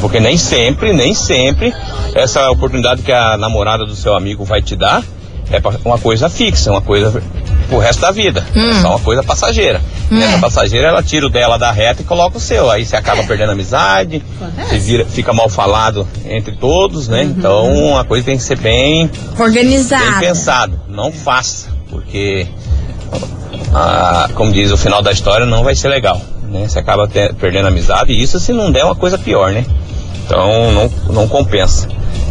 Porque 0.00 0.18
nem 0.18 0.36
sempre, 0.38 0.92
nem 0.92 1.14
sempre, 1.14 1.74
essa 2.14 2.50
oportunidade 2.50 3.02
que 3.02 3.12
a 3.12 3.36
namorada 3.36 3.84
do 3.84 3.94
seu 3.94 4.14
amigo 4.16 4.44
vai 4.44 4.62
te 4.62 4.74
dar 4.74 5.02
é 5.50 5.60
uma 5.84 5.98
coisa 5.98 6.30
fixa, 6.30 6.70
uma 6.70 6.80
coisa 6.80 7.22
pro 7.68 7.78
resto 7.78 8.00
da 8.00 8.10
vida. 8.10 8.44
É 8.54 8.80
só 8.80 8.90
uma 8.90 9.00
coisa 9.00 9.22
passageira. 9.22 9.80
E 10.10 10.22
essa 10.22 10.38
passageira, 10.38 10.88
ela 10.88 11.02
tira 11.02 11.26
o 11.26 11.28
dela 11.30 11.58
da 11.58 11.70
reta 11.72 12.02
e 12.02 12.04
coloca 12.04 12.36
o 12.36 12.40
seu. 12.40 12.70
Aí 12.70 12.84
você 12.84 12.94
acaba 12.96 13.22
perdendo 13.24 13.50
a 13.50 13.52
amizade, 13.52 14.22
você 14.68 14.78
vira, 14.78 15.04
fica 15.04 15.32
mal 15.32 15.48
falado 15.48 16.06
entre 16.26 16.52
todos, 16.56 17.08
né? 17.08 17.22
Então 17.24 17.96
a 17.98 18.04
coisa 18.04 18.24
tem 18.24 18.36
que 18.36 18.42
ser 18.42 18.58
bem, 18.58 19.06
bem 19.06 19.20
Organizada. 19.38 20.20
pensado. 20.20 20.80
Não 20.88 21.10
faça, 21.10 21.68
porque, 21.88 22.46
ah, 23.72 24.28
como 24.34 24.52
diz 24.52 24.70
o 24.70 24.76
final 24.76 25.02
da 25.02 25.10
história, 25.12 25.46
não 25.46 25.64
vai 25.64 25.74
ser 25.74 25.88
legal. 25.88 26.20
Né? 26.48 26.66
Você 26.68 26.78
acaba 26.78 27.08
te- 27.08 27.32
perdendo 27.34 27.66
a 27.66 27.68
amizade 27.68 28.12
e 28.12 28.22
isso 28.22 28.38
se 28.38 28.52
não 28.52 28.70
der 28.70 28.84
uma 28.84 28.94
coisa 28.94 29.18
pior, 29.18 29.52
né? 29.52 29.64
Então 30.26 30.70
não, 30.72 30.90
não 31.12 31.28
compensa. 31.28 31.88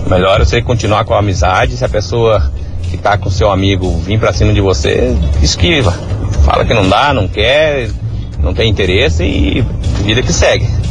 Melhor 0.08 0.40
você 0.40 0.62
continuar 0.62 1.06
com 1.06 1.14
a 1.14 1.20
amizade. 1.20 1.76
Se 1.78 1.84
a 1.86 1.90
pessoa 1.90 2.52
que 2.90 2.98
tá 2.98 3.18
com 3.18 3.30
seu 3.30 3.52
amigo 3.52 3.98
vir 4.00 4.20
pra 4.20 4.32
cima 4.34 4.54
de 4.54 4.62
você, 4.62 5.16
esquiva. 5.42 5.94
Fala 6.44 6.66
que 6.66 6.74
não 6.74 6.88
dá, 6.88 7.14
não 7.14 7.28
quer, 7.28 7.90
não 8.40 8.54
tem 8.54 8.70
interesse 8.70 9.24
e 9.24 9.62
vida 10.04 10.22
que 10.22 10.34
segue. 10.34 10.83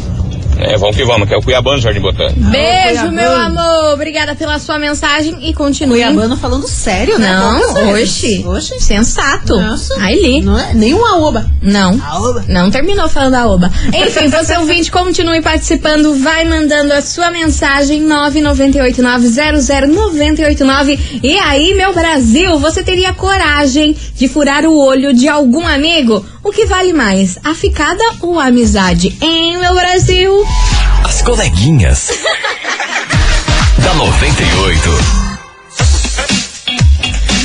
É, 0.59 0.77
vamos 0.77 0.97
que 0.97 1.05
vamos, 1.05 1.29
que 1.29 1.35
é 1.35 1.37
o 1.37 1.43
Cuiabano 1.43 1.79
Jardim 1.79 2.01
Botânico. 2.01 2.41
Beijo, 2.41 3.09
Cuiabano. 3.09 3.13
meu 3.13 3.33
amor. 3.33 3.95
Obrigada 3.95 4.35
pela 4.35 4.59
sua 4.59 4.79
mensagem 4.79 5.37
e 5.43 5.53
continue. 5.55 6.01
Cuiabano 6.01 6.37
falando 6.37 6.67
sério, 6.69 7.19
né? 7.19 7.29
Não, 7.29 7.93
oxi. 7.93 8.45
Oxi. 8.47 8.81
Sensato. 8.81 9.57
Nossa. 9.57 9.95
Aí 10.01 10.21
li. 10.21 10.43
Não 10.43 10.59
é 10.59 10.75
nem 10.75 10.93
uma 10.95 11.19
oba. 11.19 11.47
Não. 11.61 12.01
Aoba. 12.05 12.45
Não 12.49 12.71
terminou 12.71 13.09
falando 13.09 13.35
a 13.35 13.47
oba. 13.47 13.71
Enfim, 13.95 14.29
você 14.29 14.57
ouvinte, 14.59 14.91
continue 14.91 15.41
participando, 15.41 16.15
vai 16.17 16.45
mandando 16.45 16.93
a 16.93 17.01
sua 17.01 17.31
mensagem 17.31 18.03
998900989. 18.07 20.99
E 21.23 21.39
aí, 21.39 21.75
meu 21.75 21.93
Brasil, 21.93 22.59
você 22.59 22.83
teria 22.83 23.13
coragem 23.13 23.95
de 24.17 24.27
furar 24.29 24.65
o 24.65 24.77
olho 24.77 25.15
de 25.15 25.29
algum 25.29 25.65
amigo? 25.67 26.25
O 26.45 26.51
que 26.51 26.67
vale 26.67 26.93
mais, 26.93 27.39
a 27.45 27.55
ficada 27.55 28.03
ou 28.21 28.41
a 28.41 28.47
amizade? 28.47 29.17
Em 29.21 29.57
meu 29.59 29.75
Brasil? 29.75 30.45
As 31.05 31.23
coleguinhas. 31.23 32.11
da 33.79 33.95
98. 33.95 34.91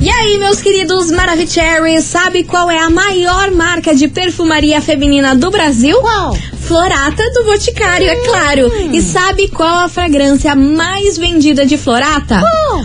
E 0.02 0.10
aí, 0.10 0.38
meus 0.38 0.62
queridos 0.62 1.12
Maravicherry, 1.12 2.02
sabe 2.02 2.46
qual 2.46 2.72
é 2.72 2.78
a 2.80 2.90
maior 2.90 3.52
marca 3.52 3.94
de 3.94 4.08
perfumaria 4.08 4.82
feminina 4.82 5.36
do 5.36 5.52
Brasil? 5.52 6.00
Qual? 6.00 6.38
Florata 6.70 7.24
do 7.32 7.46
Boticário, 7.46 8.08
é 8.08 8.16
claro. 8.18 8.72
E 8.94 9.02
sabe 9.02 9.48
qual 9.48 9.86
a 9.86 9.90
fragrância 9.90 10.56
mais 10.56 11.18
vendida 11.18 11.66
de 11.66 11.80
Florata? 11.80 12.44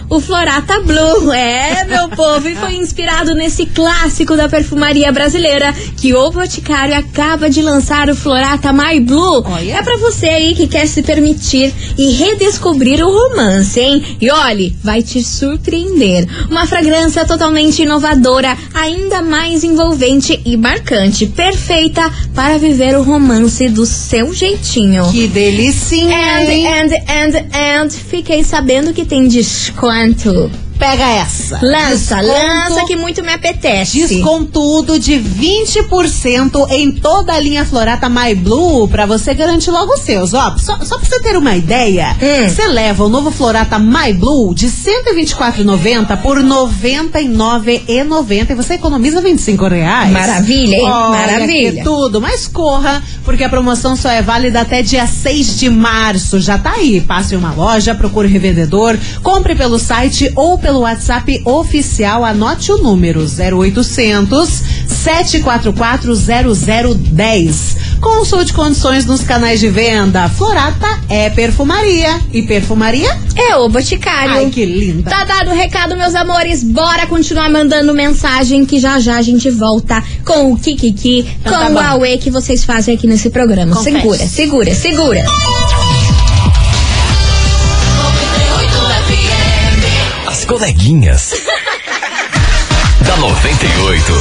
O 0.08 0.18
Florata 0.20 0.80
Blue. 0.80 1.34
É, 1.44 1.84
meu 1.84 2.08
povo, 2.08 2.48
e 2.48 2.54
foi 2.54 2.76
inspirado 2.76 3.34
nesse 3.34 3.66
clássico 3.66 4.36
da 4.36 4.48
perfumaria 4.48 5.12
brasileira 5.12 5.72
que 5.96 6.14
o 6.14 6.30
Boticário 6.30 6.96
acaba 6.96 7.50
de 7.50 7.60
lançar 7.60 8.08
o 8.08 8.16
Florata 8.16 8.72
My 8.72 9.00
Blue. 9.00 9.44
Olha. 9.44 9.76
É 9.76 9.82
pra 9.82 9.96
você 9.96 10.26
aí 10.26 10.54
que 10.54 10.66
quer 10.66 10.86
se 10.86 11.02
permitir 11.02 11.74
e 11.98 12.12
redescobrir 12.12 13.04
o 13.04 13.10
romance, 13.10 13.78
hein? 13.80 14.16
E 14.20 14.30
olhe, 14.30 14.74
vai 14.82 15.02
te 15.02 15.22
surpreender. 15.22 16.26
Uma 16.48 16.66
fragrância 16.66 17.26
totalmente 17.26 17.82
inovadora, 17.82 18.56
ainda 18.72 19.20
mais 19.20 19.62
envolvente 19.64 20.40
e 20.44 20.56
marcante, 20.56 21.26
perfeita 21.26 22.10
para 22.34 22.58
viver 22.58 22.96
o 22.96 23.02
romance 23.02 23.73
do 23.74 23.84
seu 23.84 24.32
jeitinho. 24.32 25.10
Que 25.10 25.26
delicinha, 25.26 26.16
And, 26.16 26.48
hein? 26.50 26.66
and, 26.66 26.92
and, 27.08 27.54
and, 27.54 27.90
fiquei 27.90 28.42
sabendo 28.42 28.94
que 28.94 29.04
tem 29.04 29.28
desconto. 29.28 30.50
Pega 30.78 31.04
essa. 31.08 31.58
Lança, 31.62 32.16
Desconto- 32.16 32.26
lança 32.26 32.84
que 32.86 32.96
muito 32.96 33.22
me 33.22 33.32
apetece. 33.32 34.06
Descontudo 34.06 34.98
de 34.98 35.18
20% 35.18 36.66
em 36.70 36.90
toda 36.92 37.32
a 37.32 37.40
linha 37.40 37.64
Florata 37.64 38.08
My 38.08 38.34
Blue 38.34 38.88
pra 38.88 39.06
você 39.06 39.32
garantir 39.34 39.70
logo 39.70 39.92
os 39.94 40.00
seus. 40.00 40.34
Ó, 40.34 40.56
só, 40.58 40.78
só 40.84 40.98
pra 40.98 41.08
você 41.08 41.20
ter 41.20 41.36
uma 41.36 41.56
ideia, 41.56 42.16
Hum. 42.20 42.48
você 42.48 42.66
leva 42.66 43.04
o 43.04 43.08
novo 43.08 43.30
Florata 43.30 43.78
My 43.78 44.12
Blue 44.12 44.54
de 44.54 44.66
R$ 44.66 44.72
124,90 44.72 46.16
por 46.16 46.36
R$ 46.38 46.42
99,90 46.42 48.50
e 48.50 48.54
você 48.54 48.74
economiza 48.74 49.20
25 49.20 49.66
reais. 49.68 50.10
Maravilha, 50.10 50.76
hein? 50.76 50.82
Olha 50.84 51.10
Maravilha. 51.32 51.84
tudo, 51.84 52.20
mas 52.20 52.46
corra, 52.46 53.02
porque 53.24 53.44
a 53.44 53.48
promoção 53.48 53.96
só 53.96 54.10
é 54.10 54.22
válida 54.22 54.60
até 54.60 54.82
dia 54.82 55.06
6 55.06 55.58
de 55.58 55.70
março. 55.70 56.40
Já 56.40 56.58
tá 56.58 56.72
aí. 56.72 57.00
Passe 57.00 57.34
em 57.34 57.38
uma 57.38 57.52
loja, 57.52 57.94
procure 57.94 58.28
o 58.28 58.30
revendedor, 58.30 58.98
compre 59.22 59.54
pelo 59.54 59.78
site 59.78 60.30
ou 60.36 60.58
pelo 60.64 60.80
WhatsApp 60.80 61.42
oficial. 61.44 62.24
Anote 62.24 62.72
o 62.72 62.78
número 62.78 63.20
0800 63.20 64.48
744 64.88 66.14
0010. 66.16 67.76
Consulte 68.00 68.54
condições 68.54 69.04
nos 69.04 69.20
canais 69.20 69.60
de 69.60 69.68
venda. 69.68 70.26
Florata 70.30 70.86
é 71.10 71.28
perfumaria. 71.28 72.18
E 72.32 72.42
perfumaria? 72.42 73.14
É 73.36 73.56
o 73.56 73.68
Boticário. 73.68 74.36
Ai, 74.36 74.48
que 74.48 74.64
linda. 74.64 75.10
Tá 75.10 75.24
dado 75.24 75.50
o 75.50 75.54
recado, 75.54 75.94
meus 75.98 76.14
amores. 76.14 76.64
Bora 76.64 77.06
continuar 77.06 77.50
mandando 77.50 77.92
mensagem 77.92 78.64
que 78.64 78.80
já 78.80 78.98
já 78.98 79.18
a 79.18 79.22
gente 79.22 79.50
volta 79.50 80.02
com 80.24 80.50
o 80.50 80.56
Kikiki, 80.56 81.28
Então 81.42 81.52
com 81.52 81.74
tá 81.74 81.96
o. 81.96 81.98
Aue 81.98 82.16
que 82.16 82.30
vocês 82.30 82.64
fazem 82.64 82.94
aqui 82.94 83.06
nesse 83.06 83.28
programa. 83.28 83.76
Confesso. 83.76 83.98
Segura, 84.00 84.26
segura, 84.26 84.74
segura. 84.74 85.83
Coleguinhas. 90.54 91.32
da 93.04 93.16
98. 93.16 94.12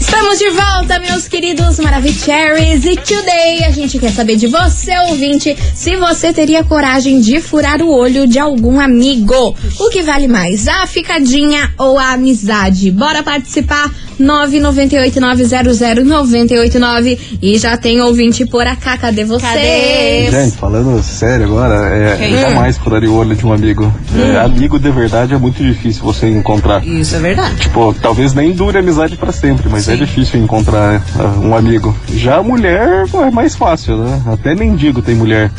Estamos 0.00 0.36
de 0.36 0.50
volta, 0.50 0.98
meus 0.98 1.28
queridos 1.28 1.78
Maravicheries. 1.78 2.84
E 2.84 2.96
today 2.96 3.64
a 3.64 3.70
gente 3.70 4.00
quer 4.00 4.10
saber 4.10 4.34
de 4.34 4.48
você, 4.48 4.98
ouvinte, 5.10 5.56
se 5.76 5.96
você 5.96 6.32
teria 6.32 6.64
coragem 6.64 7.20
de 7.20 7.40
furar 7.40 7.80
o 7.80 7.88
olho 7.88 8.26
de 8.26 8.40
algum 8.40 8.80
amigo. 8.80 9.54
O 9.78 9.90
que 9.90 10.02
vale 10.02 10.26
mais, 10.26 10.66
a 10.66 10.88
ficadinha 10.88 11.72
ou 11.78 11.96
a 11.96 12.10
amizade? 12.10 12.90
Bora 12.90 13.22
participar? 13.22 13.94
998900989 14.20 17.18
e 17.42 17.58
já 17.58 17.76
tem 17.76 18.00
ouvinte 18.00 18.46
por 18.46 18.66
acá, 18.66 18.96
cadê 18.96 19.24
vocês? 19.24 20.30
Gente, 20.30 20.56
falando 20.56 21.02
sério 21.02 21.46
agora, 21.46 21.88
é, 21.94 22.16
Quem? 22.16 22.32
eu 22.32 22.40
jamais 22.40 22.78
furaria 22.78 23.10
o 23.10 23.16
olho 23.16 23.34
de 23.34 23.44
um 23.46 23.52
amigo. 23.52 23.92
É, 24.16 24.38
amigo 24.38 24.78
de 24.78 24.90
verdade 24.90 25.34
é 25.34 25.38
muito 25.38 25.62
difícil 25.62 26.02
você 26.02 26.28
encontrar. 26.28 26.86
Isso 26.86 27.16
é 27.16 27.18
verdade. 27.18 27.56
Tipo, 27.56 27.94
talvez 27.94 28.34
nem 28.34 28.52
dure 28.52 28.76
a 28.76 28.80
amizade 28.80 29.16
pra 29.16 29.32
sempre, 29.32 29.68
mas 29.68 29.88
é 29.88 29.96
difícil 29.96 30.40
encontrar 30.40 31.02
ah, 31.18 31.38
um 31.42 31.54
amigo. 31.56 31.94
Já 32.14 32.36
a 32.36 32.42
mulher 32.42 33.04
é 33.12 33.30
mais 33.30 33.54
fácil, 33.54 33.98
né? 33.98 34.22
Até 34.26 34.54
mendigo 34.54 35.02
tem 35.02 35.14
mulher. 35.14 35.50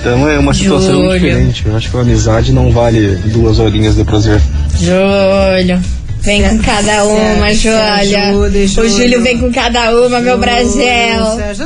Então 0.00 0.28
é 0.28 0.38
uma 0.38 0.54
situação 0.54 1.02
Júlio. 1.02 1.18
diferente. 1.18 1.64
Eu 1.66 1.76
acho 1.76 1.90
que 1.90 1.96
a 1.96 2.00
amizade 2.00 2.52
não 2.52 2.70
vale 2.70 3.16
duas 3.26 3.58
horinhas 3.58 3.96
de 3.96 4.04
prazer. 4.04 4.40
Júlio. 4.78 5.80
Vem 6.26 6.42
com 6.42 6.58
cada 6.58 7.04
uma, 7.04 7.54
se 7.54 7.68
ajude, 7.68 8.64
O 8.64 8.66
Júlio. 8.66 8.88
Júlio 8.88 9.22
vem 9.22 9.38
com 9.38 9.52
cada 9.52 9.96
uma, 9.96 10.18
meu 10.18 10.36
Brasil. 10.36 10.82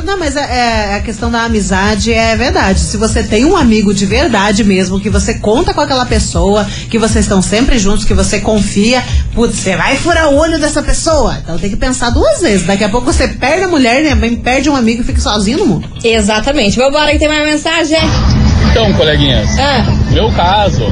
Não, 0.05 0.19
mas 0.19 0.35
é, 0.35 0.41
é, 0.41 0.95
a 0.97 0.99
questão 0.99 1.31
da 1.31 1.45
amizade 1.45 2.13
é 2.13 2.35
verdade. 2.35 2.79
Se 2.79 2.95
você 2.95 3.23
tem 3.23 3.43
um 3.43 3.57
amigo 3.57 3.91
de 3.91 4.05
verdade 4.05 4.63
mesmo, 4.63 4.99
que 4.99 5.09
você 5.09 5.33
conta 5.33 5.73
com 5.73 5.81
aquela 5.81 6.05
pessoa, 6.05 6.63
que 6.91 6.99
vocês 6.99 7.25
estão 7.25 7.41
sempre 7.41 7.79
juntos, 7.79 8.05
que 8.05 8.13
você 8.13 8.39
confia, 8.39 9.03
putz, 9.33 9.55
você 9.55 9.75
vai 9.75 9.95
furar 9.97 10.29
o 10.29 10.35
olho 10.35 10.59
dessa 10.59 10.83
pessoa. 10.83 11.39
Então 11.41 11.57
tem 11.57 11.71
que 11.71 11.75
pensar 11.75 12.11
duas 12.11 12.41
vezes. 12.41 12.67
Daqui 12.67 12.83
a 12.83 12.89
pouco 12.89 13.11
você 13.11 13.27
perde 13.29 13.63
a 13.63 13.67
mulher, 13.67 14.03
né? 14.03 14.37
Perde 14.43 14.69
um 14.69 14.75
amigo 14.75 15.01
e 15.01 15.03
fica 15.03 15.19
sozinho 15.19 15.57
no 15.57 15.65
mundo. 15.65 15.89
Exatamente. 16.03 16.77
Vambora 16.77 17.11
que 17.11 17.17
tem 17.17 17.27
mais 17.27 17.49
mensagem. 17.49 17.97
Então, 18.69 18.91
coleguinhas, 18.93 19.49
Ah, 19.59 19.83
meu 20.11 20.31
caso 20.31 20.91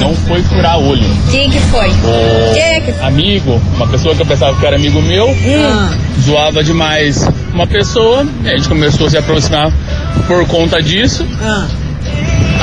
não 0.00 0.14
foi 0.14 0.42
furar 0.42 0.78
olho. 0.78 1.04
que 1.30 1.48
que 1.50 1.58
foi? 1.60 1.88
O 1.88 2.54
Que 2.54 2.80
que 2.92 2.94
amigo, 3.02 3.60
uma 3.76 3.86
pessoa 3.86 4.14
que 4.14 4.22
eu 4.22 4.26
pensava 4.26 4.58
que 4.58 4.64
era 4.66 4.76
amigo 4.76 5.00
meu, 5.02 5.28
Hum. 5.28 5.90
zoava 6.22 6.62
demais 6.64 7.28
uma 7.52 7.66
pessoa, 7.66 8.26
a 8.44 8.48
gente 8.56 8.68
começou 8.68 9.06
a 9.06 9.10
se 9.10 9.18
aproximar 9.18 9.70
por 10.26 10.46
conta 10.46 10.80
disso. 10.82 11.26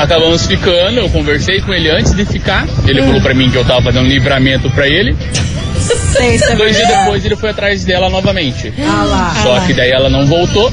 Acabamos 0.02 0.46
ficando, 0.46 0.98
eu 1.00 1.10
conversei 1.10 1.62
com 1.62 1.74
ele 1.74 1.89
antes 1.89 2.13
de 2.13 2.26
ficar. 2.26 2.65
Ele 2.86 3.02
falou 3.02 3.22
pra 3.22 3.34
mim 3.34 3.50
que 3.50 3.56
eu 3.58 3.63
tava 3.63 3.82
fazendo 3.84 4.08
livramento 4.08 4.70
pra 4.72 4.88
ele. 4.88 5.15
Sei, 6.12 6.36
é 6.41 6.56
Dois 6.56 6.76
dias 6.76 6.88
depois 6.88 7.26
ele 7.26 7.36
foi 7.36 7.50
atrás 7.52 7.86
dela 7.86 8.10
novamente. 8.10 8.74
Ah 8.80 9.04
lá. 9.04 9.36
Só 9.41 9.60
que 9.62 9.74
daí 9.74 9.91
ela 9.91 10.10
não 10.10 10.26
voltou. 10.26 10.72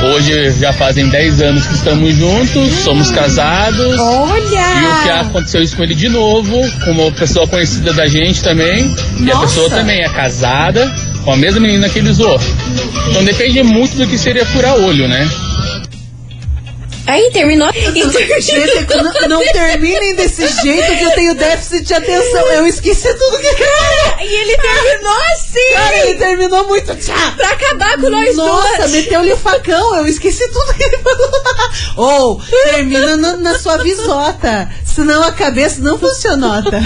Hoje 0.00 0.50
já 0.52 0.72
fazem 0.72 1.08
10 1.08 1.42
anos 1.42 1.66
que 1.66 1.74
estamos 1.74 2.14
juntos, 2.14 2.70
somos 2.84 3.10
casados. 3.10 3.98
Olha! 3.98 4.40
E 4.80 4.86
o 4.86 5.02
que 5.02 5.10
aconteceu 5.10 5.62
isso 5.62 5.76
com 5.76 5.82
ele 5.82 5.94
de 5.94 6.08
novo, 6.08 6.60
com 6.84 6.92
uma 6.92 7.10
pessoa 7.10 7.46
conhecida 7.48 7.92
da 7.92 8.06
gente 8.06 8.42
também. 8.42 8.94
E 9.18 9.30
a 9.30 9.34
Nossa. 9.34 9.46
pessoa 9.46 9.70
também 9.70 10.00
é 10.02 10.08
casada 10.08 10.88
com 11.24 11.32
a 11.32 11.36
mesma 11.36 11.60
menina 11.60 11.88
que 11.88 11.98
ele 11.98 12.12
zoou. 12.12 12.40
Então 13.10 13.24
depende 13.24 13.62
muito 13.62 13.96
do 13.96 14.06
que 14.06 14.16
seria 14.16 14.46
furar 14.46 14.76
olho, 14.76 15.08
né? 15.08 15.28
Aí 17.08 17.30
terminou. 17.32 17.68
E 17.74 18.04
não, 19.28 19.28
não 19.28 19.52
terminem 19.52 20.14
desse 20.14 20.46
jeito 20.62 20.96
que 20.96 21.04
eu 21.04 21.10
tenho 21.12 21.34
déficit 21.34 21.84
de 21.86 21.94
atenção. 21.94 22.46
Eu 22.52 22.66
esqueci 22.66 23.12
tudo 23.14 23.38
que. 23.38 23.54
Cara, 23.54 24.22
E 24.22 24.34
ele 24.42 24.56
terminou 24.56 25.16
assim! 25.32 25.72
cara 25.74 25.96
ele 26.06 26.14
terminou 26.18 26.66
muito. 26.68 26.94
Tchá. 26.96 27.34
Pra 27.36 27.48
acabar 27.50 27.98
com 27.98 28.10
nós 28.10 28.36
Nossa, 28.36 28.76
duas. 28.78 28.90
meteu-lhe 28.92 29.32
o 29.32 29.36
facão. 29.36 29.96
Eu 29.96 30.06
esqueci 30.06 30.46
tudo 30.48 30.74
que 30.74 30.84
ele 30.84 30.98
falou. 30.98 31.30
Ou 31.96 32.42
termina 32.64 33.16
na, 33.16 33.36
na 33.36 33.58
sua 33.58 33.78
visota. 33.78 34.68
Senão 34.84 35.22
a 35.22 35.32
cabeça 35.32 35.80
não 35.80 35.98
funcionota. 35.98 36.76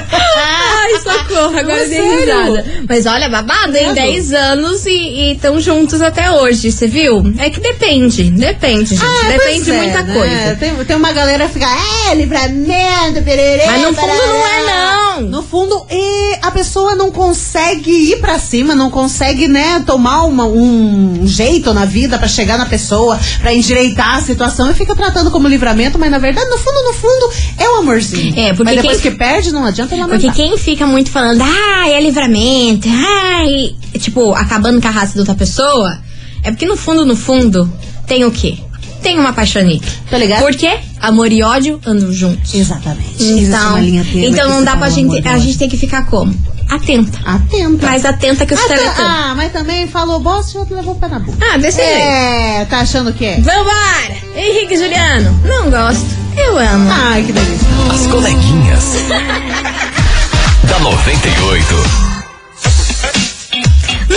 Ai, 0.00 0.98
socorro, 1.00 1.56
agora 1.58 1.82
Não, 1.82 1.88
dei 1.88 2.00
risada. 2.20 2.64
Mas 2.88 3.06
olha, 3.06 3.28
babado, 3.28 3.76
em 3.76 3.92
Credo. 3.92 3.94
10 3.94 4.32
anos 4.32 4.86
e 4.86 5.32
estão 5.34 5.60
juntos 5.60 6.00
até 6.02 6.30
hoje, 6.32 6.72
você 6.72 6.86
viu? 6.86 7.22
É 7.38 7.48
que 7.50 7.60
depende, 7.60 8.30
depende, 8.30 8.96
gente. 8.96 9.04
Ah, 9.04 9.22
depende 9.28 9.37
pois 9.42 9.64
de 9.64 9.70
é, 9.70 9.76
muita 9.76 10.02
né? 10.02 10.14
coisa. 10.14 10.56
Tem, 10.56 10.74
tem 10.84 10.96
uma 10.96 11.12
galera 11.12 11.46
que 11.46 11.54
fica, 11.54 11.66
é, 12.10 12.14
livramento, 12.14 13.22
pererê. 13.24 13.66
Mas 13.66 13.82
no 13.82 13.94
fundo 13.94 14.06
não 14.06 14.34
é, 14.46 14.64
barará." 14.64 14.94
não. 15.20 15.20
No 15.20 15.42
fundo, 15.42 15.84
e 15.90 16.36
a 16.42 16.50
pessoa 16.52 16.94
não 16.94 17.10
consegue 17.10 17.90
ir 17.90 18.20
pra 18.20 18.38
cima, 18.38 18.72
não 18.74 18.88
consegue, 18.88 19.48
né, 19.48 19.82
tomar 19.84 20.22
uma- 20.22 20.46
um 20.46 21.22
jeito 21.26 21.74
na 21.74 21.84
vida 21.84 22.16
pra 22.18 22.28
chegar 22.28 22.56
na 22.56 22.66
pessoa, 22.66 23.18
pra 23.40 23.52
endireitar 23.52 24.14
a 24.16 24.20
situação 24.20 24.70
e 24.70 24.74
fica 24.74 24.94
tratando 24.94 25.28
como 25.32 25.48
livramento, 25.48 25.98
mas 25.98 26.08
na 26.10 26.18
verdade, 26.18 26.48
no 26.48 26.56
fundo, 26.56 26.82
no 26.84 26.92
fundo, 26.92 27.30
é 27.58 27.68
um 27.68 27.76
amorzinho. 27.78 28.32
É, 28.38 28.50
porque 28.52 28.62
mas 28.64 28.76
depois 28.76 29.00
quem- 29.00 29.10
que 29.10 29.18
perde, 29.18 29.50
não 29.50 29.64
adianta 29.64 29.96
lamentar. 29.96 30.20
Porque 30.20 30.36
quem 30.40 30.56
fica 30.56 30.86
muito 30.86 31.10
falando, 31.10 31.42
ai, 31.42 31.94
é 31.94 32.00
livramento, 32.00 32.88
ai, 32.88 33.74
tipo, 33.98 34.32
acabando 34.34 34.80
com 34.80 34.86
a 34.86 34.90
raça 34.92 35.14
da 35.14 35.20
outra 35.22 35.34
pessoa, 35.34 35.98
é 36.44 36.50
porque 36.52 36.66
no 36.66 36.76
fundo, 36.76 37.04
no 37.04 37.16
fundo, 37.16 37.70
tem 38.06 38.24
o 38.24 38.30
quê? 38.30 38.58
Tem 39.02 39.18
uma 39.18 39.32
paixonite. 39.32 40.02
Tá 40.10 40.18
ligado? 40.18 40.40
Por 40.40 40.54
quê? 40.54 40.78
Amor 41.00 41.30
e 41.32 41.42
ódio 41.42 41.80
andam 41.86 42.12
juntos. 42.12 42.54
Exatamente. 42.54 43.22
Então, 43.22 43.70
uma 43.70 43.80
linha 43.80 44.04
tênue 44.04 44.26
então 44.28 44.48
não 44.48 44.64
dá 44.64 44.76
pra 44.76 44.88
o 44.88 44.90
gente. 44.90 45.26
A 45.28 45.38
gente 45.38 45.56
tem 45.58 45.68
que 45.68 45.76
ficar 45.76 46.04
como? 46.06 46.34
Atenta. 46.68 47.18
Atenta. 47.24 47.86
Mais 47.86 48.04
atenta 48.04 48.44
que 48.44 48.52
os 48.54 48.60
tá- 48.60 48.66
teletubbies. 48.68 48.98
ah, 49.00 49.34
mas 49.36 49.52
também 49.52 49.86
falou 49.88 50.20
bosta, 50.20 50.66
já 50.68 50.76
levou 50.76 50.94
o 50.94 50.98
pé 50.98 51.08
na 51.08 51.18
boca. 51.18 51.38
Ah, 51.52 51.56
desse 51.56 51.78
jeito. 51.78 51.90
É, 52.00 52.66
tá 52.68 52.80
achando 52.80 53.12
que 53.12 53.24
é? 53.24 53.36
Vambora! 53.40 54.16
Henrique 54.36 54.74
e 54.74 54.76
Juliano, 54.76 55.40
não 55.46 55.70
gosto. 55.70 56.04
Eu 56.36 56.58
amo. 56.58 56.90
Ai, 56.92 57.22
que 57.22 57.32
delícia. 57.32 57.66
As 57.90 58.06
coleguinhas. 58.08 58.84
da 60.68 60.78
98. 60.80 62.07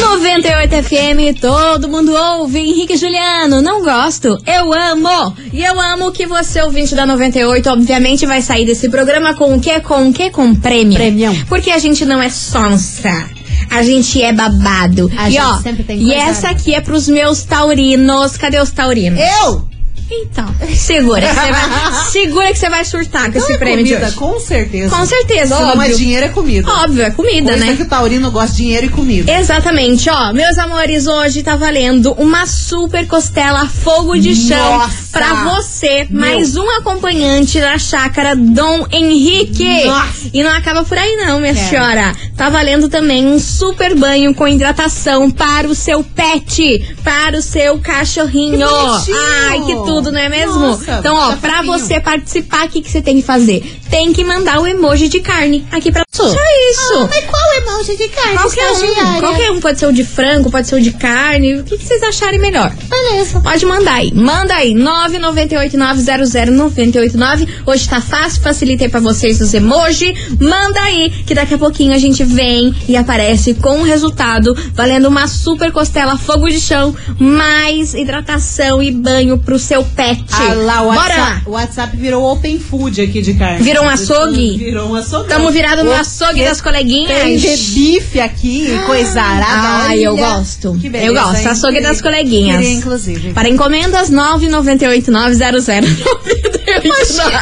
98 0.02 0.84
FM, 0.84 1.40
todo 1.40 1.88
mundo 1.88 2.12
ouve. 2.12 2.60
Henrique 2.60 2.98
Juliano, 2.98 3.62
não 3.62 3.84
gosto. 3.84 4.36
Eu 4.48 4.74
amo. 4.74 5.36
E 5.54 5.64
eu 5.64 5.80
amo 5.80 6.12
que 6.12 6.26
você, 6.26 6.62
ouvinte 6.62 6.96
da 6.96 7.06
98, 7.06 7.70
obviamente 7.70 8.26
vai 8.26 8.42
sair 8.42 8.66
desse 8.66 8.90
programa 8.90 9.36
com 9.36 9.56
o 9.56 9.62
quê? 9.62 9.80
Com 9.80 10.10
o 10.10 10.14
quê? 10.14 10.30
Com 10.32 10.56
prêmio. 10.56 10.98
Prêmio. 10.98 11.46
Porque 11.48 11.70
a 11.70 11.78
gente 11.78 12.04
não 12.04 12.22
é 12.22 12.30
sonsa. 12.30 13.30
A 13.70 13.84
gente 13.84 14.22
é 14.22 14.34
babado. 14.34 15.10
A 15.16 15.30
e 15.30 15.34
gente 15.34 15.42
ó, 15.42 15.58
sempre 15.62 15.84
tem 15.84 15.98
e 15.98 16.06
coisa 16.06 16.20
essa 16.20 16.50
aqui 16.50 16.74
é 16.74 16.82
pros 16.82 17.08
meus 17.08 17.44
taurinos. 17.44 18.36
Cadê 18.38 18.60
os 18.60 18.72
taurinos? 18.72 19.20
Eu? 19.20 19.66
Então, 20.13 20.45
segura 20.76 21.21
que 21.21 21.34
você 21.34 21.52
vai, 21.52 22.04
segura 22.12 22.47
que 22.52 22.60
você 22.60 22.69
vai 22.69 22.86
surtar 22.86 23.21
com 23.24 23.30
Então 23.30 23.41
esse 23.41 23.54
é 23.54 23.58
prêmio 23.58 23.86
de 23.86 23.91
comida, 23.91 24.08
hoje. 24.08 24.15
com 24.17 24.39
certeza. 24.39 24.95
Com 24.95 25.06
certeza, 25.06 25.56
não 25.60 25.69
é 25.71 25.76
óbvio. 25.86 25.97
dinheiro, 25.97 26.26
é 26.26 26.30
comida. 26.30 26.69
Óbvio, 26.71 27.04
é 27.04 27.12
comida, 27.12 27.52
Coisa 27.52 27.65
né? 27.65 27.76
que 27.76 27.84
o 27.84 27.88
taurino 27.88 28.30
gosta 28.32 28.52
de 28.52 28.58
dinheiro 28.58 28.86
e 28.88 28.89
comida. 28.89 29.32
Exatamente, 29.32 30.10
ó, 30.10 30.34
meus 30.34 30.58
amores, 30.58 31.08
hoje 31.08 31.43
tá 31.43 31.56
valendo 31.56 32.12
uma 32.13 32.45
super 32.45 33.08
costela 33.08 33.65
fogo 33.67 34.17
de 34.17 34.36
chão 34.36 34.78
Nossa! 34.80 34.93
pra 35.12 35.43
você, 35.56 36.08
Meu. 36.10 36.19
mais 36.21 36.56
um 36.58 36.69
acompanhante 36.71 37.60
da 37.60 37.78
chácara 37.78 38.36
Dom 38.36 38.86
Henrique. 38.91 39.86
Nossa! 39.86 40.30
E 40.34 40.43
não 40.43 40.52
acaba 40.52 40.84
por 40.84 40.97
aí 40.97 41.15
não, 41.15 41.39
minha 41.39 41.54
Quero. 41.54 41.69
senhora. 41.69 42.15
Tá 42.36 42.50
valendo 42.50 42.89
também 42.89 43.26
um 43.26 43.39
super 43.39 43.95
banho 43.95 44.34
com 44.34 44.47
hidratação 44.47 45.30
para 45.30 45.67
o 45.67 45.76
seu 45.76 46.04
pet, 46.04 46.95
para 47.04 47.38
o 47.38 47.41
seu 47.41 47.78
cachorrinho. 47.80 48.67
Que! 49.06 49.12
Ai, 49.50 49.60
que 49.62 49.74
tudo, 49.86 50.01
não 50.10 50.20
é 50.20 50.30
mesmo? 50.30 50.60
Nossa, 50.60 51.00
então, 51.00 51.16
ó, 51.16 51.36
pra 51.36 51.62
você 51.62 52.00
participar, 52.00 52.66
o 52.66 52.70
que, 52.70 52.82
que 52.82 52.90
você 52.90 53.02
tem 53.02 53.18
que 53.18 53.22
fazer? 53.22 53.80
Tem 53.90 54.14
que 54.14 54.24
mandar 54.24 54.62
o 54.62 54.66
emoji 54.66 55.10
de 55.10 55.20
carne 55.20 55.68
aqui 55.70 55.92
pra. 55.92 56.06
Só 56.13 56.26
isso. 56.26 56.93
Ah, 56.93 57.08
mas 57.10 57.24
qual 57.26 57.54
emoji 57.56 57.95
de 57.95 58.10
carne? 58.10 58.38
Qualquer 58.38 58.69
um, 58.71 59.19
qualquer 59.21 59.50
um 59.52 59.62
pode 59.62 59.80
ser 59.80 59.86
o 59.86 59.93
de 59.93 60.04
frango, 60.04 60.52
pode 60.52 60.67
ser 60.67 60.76
o 60.76 60.82
de 60.82 60.91
carne, 60.91 61.62
o 61.62 61.63
que, 61.63 61.78
que 61.78 61.86
vocês 61.86 62.04
acharem 62.04 62.38
melhor. 62.38 62.69
Beleza. 62.89 63.39
Pode 63.39 63.65
mandar 63.65 63.93
aí, 63.93 64.12
manda 64.13 64.54
aí, 64.54 64.74
998900989. 64.74 67.47
Hoje 67.65 67.88
tá 67.88 68.02
fácil, 68.02 68.41
facilitei 68.41 68.89
pra 68.89 69.00
vocês 69.00 69.39
os 69.39 69.54
emoji. 69.54 70.13
Manda 70.38 70.82
aí, 70.82 71.10
que 71.26 71.34
daqui 71.34 71.54
a 71.54 71.58
pouquinho 71.58 71.93
a 71.93 71.97
gente 71.97 72.26
vem 72.26 72.76
e 72.89 72.97
aparece 72.97 73.54
com 73.54 73.80
o 73.80 73.84
resultado, 73.84 74.54
valendo 74.74 75.08
uma 75.08 75.30
super 75.30 75.71
costela 75.71 76.17
fogo 76.17 76.50
de 76.50 76.60
chão, 76.60 76.93
mais 77.17 77.93
hidratação 77.93 78.84
e 78.84 78.91
banho 78.91 79.38
pro 79.38 79.58
seu 79.58 79.82
pet. 79.84 80.26
Ah 80.34 80.54
lá, 80.56 80.82
o 80.82 80.88
Bora 80.88 80.97
WhatsApp, 81.00 81.21
lá. 81.21 81.41
o 81.45 81.52
WhatsApp 81.52 81.95
virou 81.95 82.30
open 82.32 82.60
food 82.60 83.00
aqui 83.02 83.21
de 83.21 83.34
carne. 83.36 83.63
Virou 83.63 83.86
um 83.86 83.89
açougue? 83.89 84.58
Virou 84.58 84.89
um 84.89 84.95
açougue. 84.95 85.30
Tamo 85.30 85.50
virado 85.52 85.86
no 85.86 86.01
açougue 86.02 86.44
das 86.44 86.60
coleguinhas. 86.62 87.20
Tem 87.22 87.38
de 87.38 87.48
bife 87.58 88.20
aqui, 88.20 88.68
coisa 88.86 89.22
arada. 89.22 89.86
Ai, 89.88 90.00
olha. 90.00 90.04
eu 90.06 90.18
gosto. 90.18 90.78
Que 90.80 90.90
beleza, 90.90 91.12
eu 91.12 91.14
gosto. 91.14 91.38
hein? 91.40 91.48
Açougue 91.48 91.74
Queria- 91.76 91.90
das 91.90 92.02
coleguinhas. 92.02 92.58
Queria, 92.62 92.74
inclusive. 92.78 93.34
Para 93.34 93.50
encomendas 93.50 94.10
998 94.10 95.12
900 95.12 95.66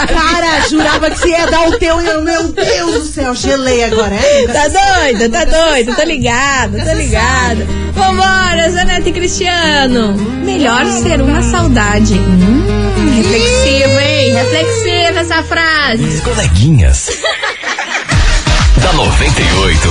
Cara, 0.08 0.68
jurava 0.70 1.10
que 1.10 1.20
você 1.20 1.30
ia 1.30 1.46
dar 1.48 1.68
o 1.68 1.78
teu 1.78 2.02
e 2.02 2.06
eu, 2.08 2.22
meu 2.24 2.52
Deus 2.52 2.94
do 2.94 3.06
céu, 3.06 3.34
gelei 3.36 3.84
agora, 3.84 4.16
é? 4.16 4.48
Tá 4.48 4.68
doida, 4.68 5.30
tá 5.30 5.46
doida, 5.46 5.96
tô 5.96 6.04
ligada, 6.04 6.84
tô 6.86 6.94
ligada. 6.94 7.68
Vambora, 7.94 8.70
Zanete 8.72 9.10
e 9.10 9.12
Cristiano. 9.14 10.14
Melhor 10.44 10.86
ser 10.86 11.22
uma 11.22 11.42
saudade. 11.44 12.14
Hum, 12.16 13.14
reflexivo, 13.16 14.00
hein? 14.00 14.34
Reflexiva 14.34 15.20
essa 15.20 15.44
frase. 15.44 16.04
Os 16.04 16.20
coleguinhas. 16.22 17.10
da 18.82 18.94
98. 18.94 19.90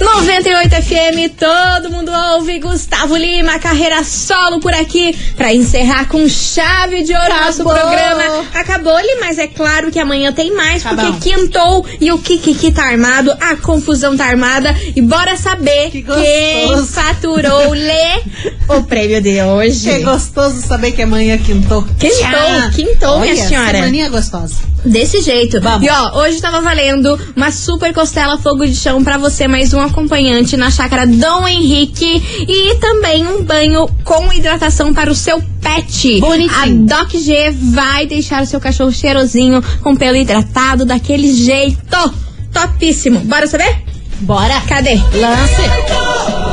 98 0.00 0.70
FM, 0.82 1.32
todo 1.38 1.90
mundo 1.90 2.10
ouve. 2.34 2.58
Gustavo 2.58 3.16
Lima, 3.16 3.58
carreira 3.58 4.02
solo 4.02 4.58
por 4.60 4.72
aqui 4.74 5.16
pra 5.36 5.52
encerrar 5.54 6.06
com 6.08 6.28
chave 6.28 7.02
de 7.04 7.12
ouro 7.14 7.28
nosso 7.28 7.62
Acabou. 7.62 7.74
programa. 7.74 8.44
Acabou-lhe, 8.54 9.20
mas 9.20 9.38
é 9.38 9.46
claro 9.46 9.90
que 9.92 9.98
amanhã 9.98 10.32
tem 10.32 10.52
mais, 10.54 10.82
Tá 10.82 10.90
porque 10.90 11.06
bom. 11.12 11.18
quintou 11.20 11.86
e 12.00 12.10
o 12.10 12.18
Kikiki 12.18 12.72
tá 12.72 12.84
armado, 12.86 13.32
a 13.40 13.56
confusão 13.56 14.16
tá 14.16 14.24
armada. 14.26 14.74
E 14.96 15.00
bora 15.00 15.36
saber 15.36 15.90
quem 15.90 16.02
gostoso. 16.02 16.86
faturou-lhe 16.92 18.22
o 18.68 18.82
prêmio 18.82 19.20
de 19.22 19.40
hoje. 19.42 19.88
Que 19.90 19.98
gostoso 20.00 20.60
saber 20.60 20.92
que 20.92 21.02
amanhã 21.02 21.38
quintou. 21.38 21.82
Quintou, 21.98 22.70
quintou, 22.74 23.20
minha 23.20 23.32
Olha, 23.34 23.48
senhora. 23.48 23.72
Semaninha 23.78 24.08
gostosa. 24.08 24.73
Desse 24.84 25.20
jeito. 25.22 25.58
E 25.80 25.88
ó, 25.88 26.20
hoje 26.20 26.40
tava 26.40 26.60
valendo 26.60 27.18
uma 27.34 27.50
super 27.50 27.92
costela 27.94 28.36
fogo 28.36 28.66
de 28.66 28.74
chão 28.74 29.02
pra 29.02 29.16
você, 29.16 29.48
mais 29.48 29.72
um 29.72 29.80
acompanhante 29.80 30.56
na 30.56 30.70
chácara 30.70 31.06
Dom 31.06 31.48
Henrique 31.48 32.22
e 32.46 32.74
também 32.76 33.26
um 33.26 33.42
banho 33.42 33.88
com 34.04 34.32
hidratação 34.32 34.92
para 34.92 35.10
o 35.10 35.14
seu 35.14 35.42
pet. 35.60 36.20
Bonitinho. 36.20 36.86
A 36.94 36.98
Doc 36.98 37.12
G 37.12 37.50
vai 37.50 38.06
deixar 38.06 38.42
o 38.42 38.46
seu 38.46 38.60
cachorro 38.60 38.92
cheirosinho 38.92 39.62
com 39.82 39.96
pelo 39.96 40.16
hidratado 40.16 40.84
daquele 40.84 41.32
jeito. 41.32 42.14
Topíssimo. 42.52 43.20
Bora 43.20 43.46
saber? 43.46 43.82
Bora. 44.20 44.60
Cadê? 44.68 44.94
Lance. 44.96 46.43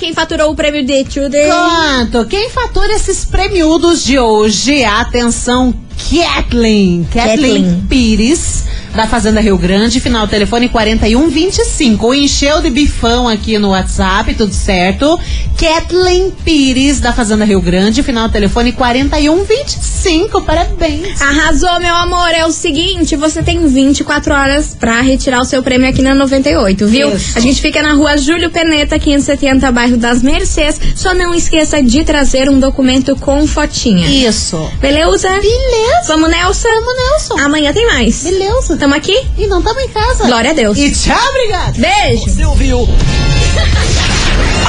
Quem 0.00 0.14
faturou 0.14 0.50
o 0.50 0.56
prêmio 0.56 0.82
de 0.82 1.04
Today? 1.04 1.46
Quanto? 1.46 2.24
Quem 2.24 2.48
fatura 2.48 2.94
esses 2.94 3.22
prêmios 3.22 4.02
de 4.02 4.18
hoje? 4.18 4.82
Atenção, 4.82 5.74
Kathleen. 6.10 7.06
Kathleen 7.12 7.64
Kathleen. 7.64 7.86
Pires, 7.86 8.59
da 8.94 9.06
Fazenda 9.06 9.40
Rio 9.40 9.56
Grande, 9.56 10.00
final 10.00 10.26
telefone 10.26 10.68
4125. 10.68 12.14
Encheu 12.14 12.60
de 12.60 12.70
bifão 12.70 13.28
aqui 13.28 13.58
no 13.58 13.70
WhatsApp, 13.70 14.34
tudo 14.34 14.52
certo. 14.52 15.18
Kathleen 15.56 16.32
Pires, 16.44 17.00
da 17.00 17.12
Fazenda 17.12 17.44
Rio 17.44 17.60
Grande, 17.60 18.02
final 18.02 18.28
telefone 18.28 18.72
4125. 18.72 20.42
Parabéns. 20.42 21.20
Arrasou, 21.20 21.78
meu 21.80 21.94
amor. 21.94 22.30
É 22.30 22.44
o 22.46 22.50
seguinte, 22.50 23.14
você 23.16 23.42
tem 23.42 23.66
24 23.66 24.34
horas 24.34 24.74
pra 24.78 25.00
retirar 25.00 25.40
o 25.40 25.44
seu 25.44 25.62
prêmio 25.62 25.88
aqui 25.88 26.02
na 26.02 26.14
98, 26.14 26.86
viu? 26.86 27.14
Isso. 27.14 27.38
A 27.38 27.40
gente 27.40 27.60
fica 27.60 27.82
na 27.82 27.92
rua 27.94 28.16
Júlio 28.16 28.50
Peneta, 28.50 28.98
570, 28.98 29.70
bairro 29.70 29.96
das 29.96 30.22
Mercês. 30.22 30.80
Só 30.96 31.14
não 31.14 31.34
esqueça 31.34 31.82
de 31.82 32.04
trazer 32.04 32.48
um 32.48 32.58
documento 32.58 33.14
com 33.16 33.46
fotinha. 33.46 34.06
Isso. 34.08 34.56
Beleza? 34.80 35.28
Beleza. 35.28 36.08
Vamos, 36.08 36.30
Nelson? 36.30 36.68
Vamos, 36.68 36.94
Nelson. 36.96 37.38
Amanhã 37.38 37.72
tem 37.72 37.86
mais. 37.86 38.22
Beleza. 38.22 38.79
Tamo 38.80 38.94
aqui? 38.94 39.14
E 39.36 39.46
não 39.46 39.58
estamos 39.58 39.82
em 39.82 39.88
casa. 39.88 40.24
Glória 40.24 40.52
a 40.52 40.54
Deus. 40.54 40.78
E 40.78 40.90
tchau, 40.90 41.28
obrigado. 41.28 41.74
Beijo. 41.76 42.24
Você 42.30 42.42
ouviu? 42.46 42.88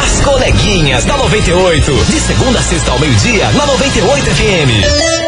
As 0.03 0.19
coleguinhas 0.19 1.05
da 1.05 1.15
98. 1.15 2.05
De 2.09 2.19
segunda 2.19 2.59
a 2.59 2.61
sexta 2.61 2.91
ao 2.91 2.99
meio-dia, 2.99 3.49
na 3.51 3.65
98 3.65 4.25
FM. 4.25 5.20